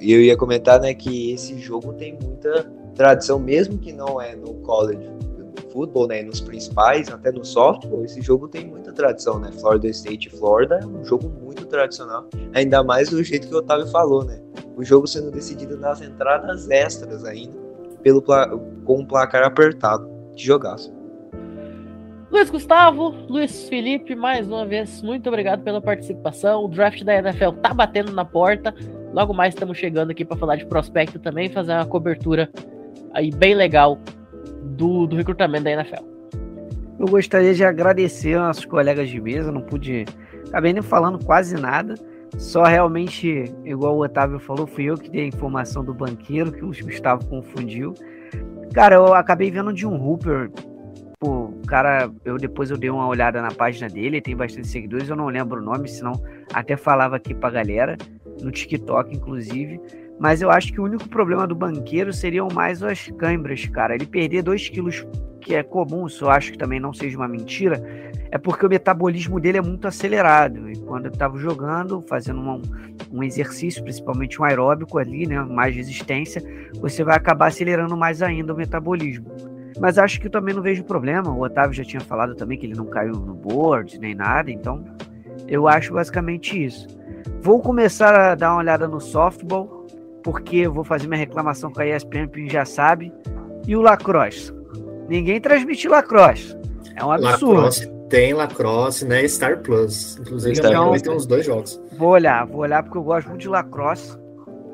E 0.00 0.12
eu 0.12 0.20
ia 0.20 0.36
comentar, 0.36 0.80
né, 0.80 0.94
que 0.94 1.32
esse 1.32 1.56
jogo 1.58 1.92
tem 1.92 2.18
muita 2.20 2.64
tradição, 2.94 3.38
mesmo 3.38 3.78
que 3.78 3.92
não 3.92 4.20
é 4.20 4.34
no 4.34 4.54
college 4.62 5.08
futebol, 5.72 6.06
né, 6.06 6.22
nos 6.22 6.40
principais, 6.40 7.08
até 7.10 7.32
no 7.32 7.44
softball, 7.44 8.04
esse 8.04 8.20
jogo 8.20 8.46
tem 8.46 8.66
muita 8.66 8.92
tradição, 8.92 9.38
né? 9.40 9.50
Florida 9.52 9.88
State 9.88 10.28
e 10.28 10.30
Florida 10.30 10.80
é 10.82 10.86
um 10.86 11.02
jogo 11.02 11.28
muito 11.28 11.64
tradicional, 11.66 12.28
ainda 12.52 12.84
mais 12.84 13.08
do 13.08 13.22
jeito 13.22 13.48
que 13.48 13.54
o 13.54 13.58
Otávio 13.58 13.86
falou, 13.86 14.24
né? 14.24 14.38
O 14.76 14.84
jogo 14.84 15.06
sendo 15.06 15.30
decidido 15.30 15.78
nas 15.78 16.02
entradas 16.02 16.68
extras 16.68 17.24
ainda, 17.24 17.61
pelo 18.02 18.22
com 18.22 19.00
um 19.00 19.06
placar 19.06 19.44
apertado 19.44 20.08
de 20.34 20.44
jogaço. 20.44 20.92
Luiz 22.30 22.48
Gustavo, 22.48 23.10
Luiz 23.28 23.68
Felipe, 23.68 24.14
mais 24.14 24.48
uma 24.48 24.64
vez, 24.64 25.02
muito 25.02 25.28
obrigado 25.28 25.62
pela 25.62 25.82
participação. 25.82 26.64
O 26.64 26.68
draft 26.68 27.04
da 27.04 27.16
NFL 27.16 27.50
tá 27.62 27.74
batendo 27.74 28.10
na 28.10 28.24
porta. 28.24 28.74
Logo 29.12 29.34
mais 29.34 29.52
estamos 29.52 29.76
chegando 29.76 30.12
aqui 30.12 30.24
para 30.24 30.38
falar 30.38 30.56
de 30.56 30.64
prospecto 30.64 31.18
também, 31.18 31.50
fazer 31.50 31.72
uma 31.72 31.84
cobertura 31.84 32.50
aí 33.12 33.30
bem 33.30 33.54
legal 33.54 33.98
do, 34.62 35.06
do 35.06 35.14
recrutamento 35.14 35.64
da 35.64 35.72
NFL. 35.72 36.02
Eu 36.98 37.06
gostaria 37.06 37.52
de 37.52 37.64
agradecer 37.64 38.34
aos 38.34 38.46
nossos 38.46 38.64
colegas 38.64 39.10
de 39.10 39.20
mesa, 39.20 39.52
não 39.52 39.60
pude. 39.60 40.06
Acabei 40.48 40.72
nem 40.72 40.82
falando 40.82 41.22
quase 41.22 41.54
nada. 41.60 41.94
Só 42.38 42.64
realmente, 42.64 43.44
igual 43.64 43.96
o 43.96 44.02
Otávio 44.02 44.38
falou, 44.38 44.66
fui 44.66 44.84
eu 44.84 44.96
que 44.96 45.10
dei 45.10 45.24
a 45.24 45.26
informação 45.26 45.84
do 45.84 45.94
banqueiro, 45.94 46.52
que 46.52 46.64
o 46.64 46.68
Gustavo 46.68 47.26
confundiu. 47.26 47.94
Cara, 48.72 48.96
eu 48.96 49.14
acabei 49.14 49.50
vendo 49.50 49.72
de 49.72 49.86
um 49.86 49.94
Hooper 49.94 50.50
o 51.22 51.52
cara, 51.68 52.10
eu 52.24 52.36
depois 52.36 52.70
eu 52.70 52.76
dei 52.76 52.90
uma 52.90 53.06
olhada 53.06 53.40
na 53.40 53.52
página 53.52 53.88
dele, 53.88 54.20
tem 54.20 54.36
bastante 54.36 54.66
seguidores, 54.66 55.08
eu 55.08 55.14
não 55.14 55.26
lembro 55.26 55.60
o 55.60 55.64
nome, 55.64 55.88
senão 55.88 56.12
até 56.52 56.76
falava 56.76 57.14
aqui 57.14 57.32
pra 57.32 57.48
galera, 57.48 57.96
no 58.40 58.50
TikTok 58.50 59.14
inclusive. 59.14 59.80
Mas 60.18 60.42
eu 60.42 60.50
acho 60.50 60.72
que 60.72 60.80
o 60.80 60.84
único 60.84 61.08
problema 61.08 61.46
do 61.46 61.54
banqueiro 61.54 62.12
seriam 62.12 62.48
mais 62.52 62.82
as 62.82 63.08
câimbras, 63.18 63.66
cara. 63.66 63.94
Ele 63.94 64.06
perder 64.06 64.42
2 64.42 64.68
quilos, 64.68 65.06
que 65.42 65.54
é 65.54 65.62
comum, 65.62 66.06
eu 66.20 66.30
acho 66.30 66.52
que 66.52 66.58
também 66.58 66.78
não 66.78 66.92
seja 66.92 67.16
uma 67.16 67.26
mentira, 67.26 67.82
é 68.30 68.38
porque 68.38 68.64
o 68.64 68.68
metabolismo 68.68 69.40
dele 69.40 69.58
é 69.58 69.60
muito 69.60 69.86
acelerado. 69.86 70.70
E 70.70 70.78
quando 70.78 71.06
eu 71.06 71.10
estava 71.10 71.36
jogando, 71.36 72.00
fazendo 72.02 72.40
um, 72.40 72.62
um 73.12 73.22
exercício, 73.22 73.82
principalmente 73.82 74.40
um 74.40 74.44
aeróbico 74.44 74.98
ali, 74.98 75.26
né, 75.26 75.40
mais 75.40 75.74
resistência, 75.74 76.42
você 76.80 77.02
vai 77.02 77.16
acabar 77.16 77.48
acelerando 77.48 77.96
mais 77.96 78.22
ainda 78.22 78.54
o 78.54 78.56
metabolismo. 78.56 79.26
Mas 79.80 79.98
acho 79.98 80.20
que 80.20 80.28
eu 80.28 80.30
também 80.30 80.54
não 80.54 80.62
vejo 80.62 80.84
problema. 80.84 81.30
O 81.30 81.42
Otávio 81.42 81.72
já 81.72 81.84
tinha 81.84 82.00
falado 82.00 82.34
também 82.34 82.56
que 82.56 82.66
ele 82.66 82.76
não 82.76 82.86
caiu 82.86 83.12
no 83.12 83.34
board 83.34 83.98
nem 83.98 84.14
nada, 84.14 84.50
então 84.50 84.84
eu 85.48 85.66
acho 85.66 85.92
basicamente 85.92 86.62
isso. 86.64 86.86
Vou 87.40 87.60
começar 87.60 88.32
a 88.32 88.34
dar 88.34 88.52
uma 88.52 88.60
olhada 88.60 88.86
no 88.86 89.00
softball, 89.00 89.86
porque 90.22 90.56
eu 90.58 90.72
vou 90.72 90.84
fazer 90.84 91.08
minha 91.08 91.18
reclamação 91.18 91.72
com 91.72 91.80
a 91.80 91.86
ESPN, 91.86 92.28
já 92.48 92.64
sabe. 92.64 93.12
E 93.66 93.76
o 93.76 93.80
lacrosse? 93.80 94.61
Ninguém 95.12 95.38
transmite 95.42 95.86
lacrosse. 95.88 96.56
É 96.96 97.04
um 97.04 97.12
absurdo. 97.12 97.56
Lacrosse 97.56 97.92
tem 98.08 98.32
lacrosse, 98.32 99.04
né? 99.06 99.28
Star 99.28 99.58
Plus. 99.58 100.16
Inclusive, 100.18 100.58
então, 100.58 100.92
tem 100.98 101.12
uns 101.12 101.26
dois 101.26 101.44
jogos. 101.44 101.78
Vou 101.98 102.08
olhar, 102.08 102.46
vou 102.46 102.60
olhar 102.60 102.82
porque 102.82 102.96
eu 102.96 103.02
gosto 103.02 103.28
muito 103.28 103.42
de 103.42 103.48
lacrosse. 103.48 104.18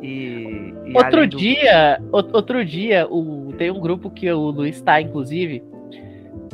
E, 0.00 0.72
e 0.86 0.96
outro 0.96 1.26
dia, 1.26 1.98
do... 2.00 2.16
outro 2.16 2.64
dia, 2.64 3.04
o, 3.10 3.52
tem 3.58 3.68
um 3.72 3.80
grupo 3.80 4.08
que 4.10 4.30
o 4.30 4.50
Luiz 4.50 4.76
está, 4.76 5.00
inclusive. 5.00 5.60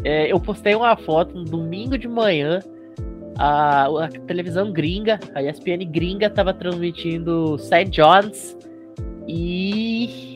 É, 0.03 0.33
eu 0.33 0.41
postei 0.41 0.75
uma 0.75 0.97
foto 0.97 1.35
no 1.35 1.45
domingo 1.45 1.99
de 1.99 2.09
manhã. 2.09 2.61
A, 3.37 3.85
a, 3.85 4.09
televisão 4.27 4.73
gringa, 4.73 5.21
a 5.35 5.43
ESPN 5.43 5.85
gringa, 5.91 6.29
estava 6.29 6.55
transmitindo 6.55 7.59
St. 7.59 7.85
John's 7.91 8.57
e 9.29 10.34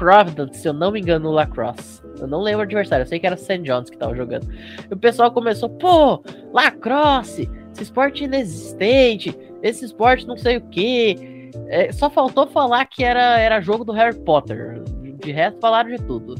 Providence, 0.00 0.58
se 0.58 0.66
eu 0.66 0.72
não 0.72 0.90
me 0.90 0.98
engano, 0.98 1.28
no 1.28 1.30
Lacrosse. 1.30 2.00
Eu 2.18 2.26
não 2.26 2.40
lembro 2.40 2.60
o 2.60 2.62
adversário, 2.62 3.02
eu 3.02 3.06
sei 3.06 3.20
que 3.20 3.26
era 3.26 3.36
St. 3.36 3.58
John's 3.58 3.90
que 3.90 3.98
tava 3.98 4.16
jogando. 4.16 4.48
E 4.90 4.94
o 4.94 4.96
pessoal 4.96 5.30
começou, 5.30 5.68
pô, 5.68 6.24
Lacrosse, 6.54 7.50
esse 7.74 7.82
esporte 7.82 8.24
inexistente, 8.24 9.38
esse 9.62 9.84
esporte 9.84 10.26
não 10.26 10.38
sei 10.38 10.56
o 10.56 10.62
que. 10.62 11.50
É, 11.68 11.92
só 11.92 12.08
faltou 12.08 12.46
falar 12.46 12.86
que 12.86 13.04
era, 13.04 13.38
era 13.38 13.60
jogo 13.60 13.84
do 13.84 13.92
Harry 13.92 14.16
Potter. 14.20 14.82
De 15.22 15.32
resto, 15.32 15.60
falaram 15.60 15.90
de 15.90 15.98
tudo. 15.98 16.34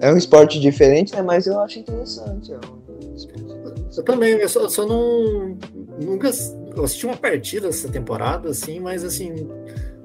É 0.00 0.12
um 0.12 0.16
esporte 0.16 0.58
diferente, 0.58 1.14
né? 1.14 1.22
Mas 1.22 1.46
eu 1.46 1.60
acho 1.60 1.78
interessante. 1.78 2.52
É 2.52 2.56
um 2.56 2.80
eu 3.96 4.04
também, 4.04 4.32
eu 4.34 4.48
só, 4.48 4.68
só 4.68 4.86
não. 4.86 5.58
Nunca. 6.00 6.30
Eu 6.74 6.84
assisti 6.84 7.06
uma 7.06 7.16
partida 7.16 7.68
essa 7.68 7.88
temporada, 7.88 8.48
assim, 8.48 8.80
mas 8.80 9.04
assim. 9.04 9.34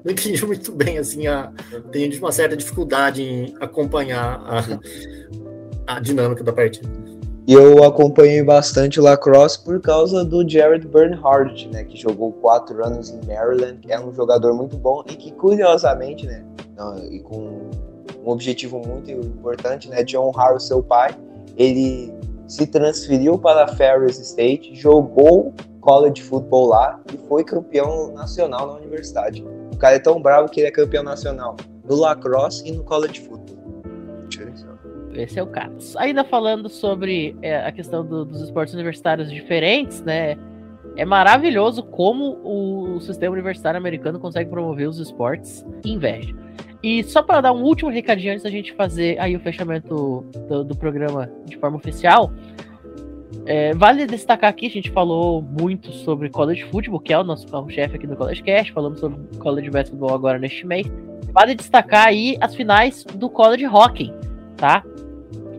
Não 0.06 0.12
entendi 0.12 0.46
muito 0.46 0.70
bem, 0.70 0.98
assim, 0.98 1.26
a, 1.26 1.50
tenho 1.90 2.16
uma 2.20 2.30
certa 2.30 2.56
dificuldade 2.56 3.24
em 3.24 3.56
acompanhar 3.58 4.40
a, 4.46 5.94
a 5.96 5.98
dinâmica 5.98 6.44
da 6.44 6.52
partida. 6.52 6.88
E 7.44 7.52
eu 7.52 7.82
acompanhei 7.82 8.40
bastante 8.40 9.00
lacrosse 9.00 9.64
por 9.64 9.80
causa 9.80 10.24
do 10.24 10.48
Jared 10.48 10.86
Bernhardt, 10.86 11.66
né, 11.70 11.82
que 11.82 11.96
jogou 11.96 12.32
quatro 12.34 12.86
anos 12.86 13.10
em 13.10 13.20
Maryland, 13.26 13.80
é 13.88 13.98
um 13.98 14.14
jogador 14.14 14.54
muito 14.54 14.76
bom 14.76 15.02
e 15.10 15.16
que 15.16 15.32
curiosamente, 15.32 16.24
né, 16.24 16.44
e 17.10 17.18
com 17.18 17.68
um 18.24 18.30
objetivo 18.30 18.80
muito 18.86 19.10
importante, 19.10 19.88
né, 19.88 20.04
de 20.04 20.16
honrar 20.16 20.54
o 20.54 20.60
seu 20.60 20.84
pai, 20.84 21.16
ele 21.56 22.14
se 22.46 22.64
transferiu 22.64 23.36
para 23.40 23.66
Ferris 23.74 24.20
State, 24.20 24.72
jogou 24.76 25.52
college 25.80 26.22
football 26.22 26.66
lá 26.66 27.00
e 27.12 27.18
foi 27.26 27.42
campeão 27.42 28.12
nacional 28.12 28.68
na 28.68 28.74
universidade. 28.74 29.44
O 29.76 29.78
cara 29.78 29.96
é 29.96 29.98
tão 29.98 30.22
bravo 30.22 30.48
que 30.48 30.60
ele 30.60 30.68
é 30.68 30.70
campeão 30.70 31.02
nacional 31.02 31.54
no 31.84 31.96
lacrosse 31.96 32.66
e 32.66 32.72
no 32.72 32.82
college 32.82 33.20
football. 33.20 33.82
Esse 35.12 35.38
é 35.38 35.42
o 35.42 35.46
caso. 35.46 35.98
Ainda 35.98 36.24
falando 36.24 36.70
sobre 36.70 37.36
é, 37.42 37.58
a 37.58 37.70
questão 37.70 38.02
do, 38.02 38.24
dos 38.24 38.40
esportes 38.40 38.72
universitários 38.72 39.30
diferentes, 39.30 40.00
né? 40.00 40.38
É 40.96 41.04
maravilhoso 41.04 41.82
como 41.82 42.38
o, 42.42 42.98
sistema 43.02 43.34
universitário 43.34 43.76
americano 43.76 44.18
consegue 44.18 44.48
promover 44.48 44.88
os 44.88 44.98
esportes. 44.98 45.62
Inveja. 45.84 46.34
E 46.82 47.04
só 47.04 47.22
para 47.22 47.42
dar 47.42 47.52
um 47.52 47.62
último 47.62 47.90
recadinho 47.90 48.32
antes 48.32 48.44
da 48.44 48.50
gente 48.50 48.72
fazer 48.72 49.18
aí 49.18 49.36
o 49.36 49.40
fechamento 49.40 50.24
do, 50.48 50.64
do 50.64 50.74
programa 50.74 51.30
de 51.44 51.58
forma 51.58 51.76
oficial, 51.76 52.32
é, 53.46 53.72
vale 53.74 54.06
destacar 54.06 54.50
aqui, 54.50 54.66
a 54.66 54.70
gente 54.70 54.90
falou 54.90 55.40
muito 55.40 55.92
sobre 55.92 56.28
college 56.28 56.64
football, 56.64 56.98
que 56.98 57.12
é 57.12 57.18
o 57.18 57.22
nosso 57.22 57.46
carro-chefe 57.46 57.94
aqui 57.94 58.06
no 58.06 58.16
College 58.16 58.42
Cast, 58.42 58.72
falamos 58.72 58.98
sobre 58.98 59.18
college 59.38 59.70
basketball 59.70 60.14
agora 60.14 60.36
neste 60.36 60.66
mês. 60.66 60.86
Vale 61.32 61.54
destacar 61.54 62.08
aí 62.08 62.36
as 62.40 62.56
finais 62.56 63.04
do 63.04 63.30
college 63.30 63.64
hockey, 63.66 64.12
tá? 64.56 64.82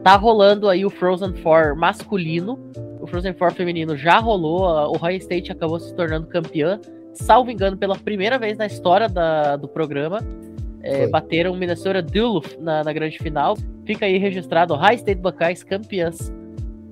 Tá 0.03 0.15
rolando 0.17 0.67
aí 0.67 0.85
o 0.85 0.89
Frozen 0.89 1.33
Four 1.35 1.77
masculino, 1.77 2.59
o 2.99 3.07
Frozen 3.07 3.33
Four 3.33 3.53
feminino 3.53 3.95
já 3.95 4.19
rolou, 4.19 4.63
o 4.63 4.95
Ohio 4.95 5.17
State 5.17 5.53
acabou 5.53 5.79
se 5.79 5.95
tornando 5.95 6.27
campeã, 6.27 6.81
salvo 7.13 7.51
engano, 7.51 7.77
pela 7.77 7.95
primeira 7.95 8.37
vez 8.37 8.57
na 8.57 8.65
história 8.65 9.07
da, 9.07 9.55
do 9.55 9.67
programa. 9.67 10.19
É, 10.83 11.07
bateram 11.07 11.55
Minnesota 11.55 12.01
Duluth 12.01 12.57
na, 12.59 12.83
na, 12.83 12.93
grande 12.93 13.17
final. 13.17 13.57
Fica 13.85 14.05
aí 14.05 14.17
registrado 14.17 14.75
High 14.75 14.95
State 14.95 15.19
Buckeyes 15.19 15.63
campeãs 15.63 16.31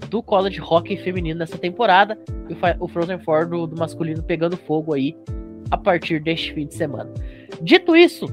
do 0.10 0.22
college 0.24 0.62
hockey 0.62 0.98
feminino 0.98 1.40
nessa 1.40 1.58
temporada. 1.58 2.18
E 2.50 2.56
o, 2.80 2.88
Frozen 2.88 3.20
Four 3.20 3.48
do, 3.48 3.68
do 3.68 3.78
masculino 3.78 4.24
pegando 4.24 4.58
fogo 4.58 4.94
aí 4.94 5.16
a 5.72 5.78
partir 5.78 6.22
deste 6.22 6.54
fim 6.54 6.68
de 6.68 6.76
semana. 6.76 7.12
Dito 7.62 7.96
isso, 7.96 8.28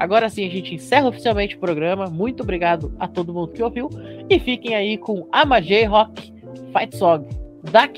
Agora 0.00 0.30
sim 0.30 0.46
a 0.46 0.50
gente 0.50 0.74
encerra 0.74 1.08
oficialmente 1.08 1.56
o 1.56 1.58
programa. 1.58 2.06
Muito 2.06 2.42
obrigado 2.42 2.90
a 2.98 3.06
todo 3.06 3.34
mundo 3.34 3.52
que 3.52 3.62
ouviu. 3.62 3.90
E 4.30 4.40
fiquem 4.40 4.74
aí 4.74 4.96
com 4.96 5.28
Ama 5.30 5.60
J-Rock 5.60 6.32
Fight 6.72 6.96
Song 6.96 7.28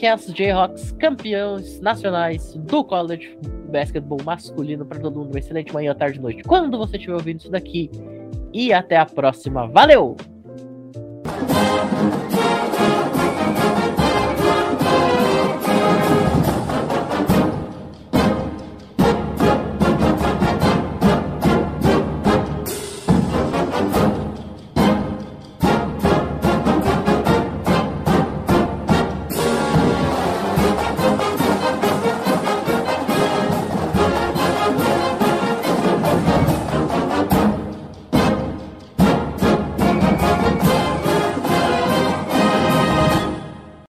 Cass 0.01 0.27
Jayhawks, 0.35 0.91
campeões 0.99 1.81
nacionais 1.81 2.55
do 2.55 2.85
college 2.85 3.39
basketball 3.71 4.19
masculino 4.25 4.85
para 4.85 4.99
todo 4.99 5.21
mundo. 5.21 5.31
Uma 5.31 5.39
excelente 5.39 5.73
manhã, 5.73 5.95
tarde 5.95 6.19
e 6.19 6.23
noite. 6.23 6.43
Quando 6.43 6.77
você 6.77 6.97
estiver 6.97 7.15
ouvindo 7.15 7.39
isso 7.39 7.51
daqui. 7.51 7.89
E 8.53 8.73
até 8.73 8.97
a 8.97 9.07
próxima. 9.07 9.67
Valeu! 9.69 10.17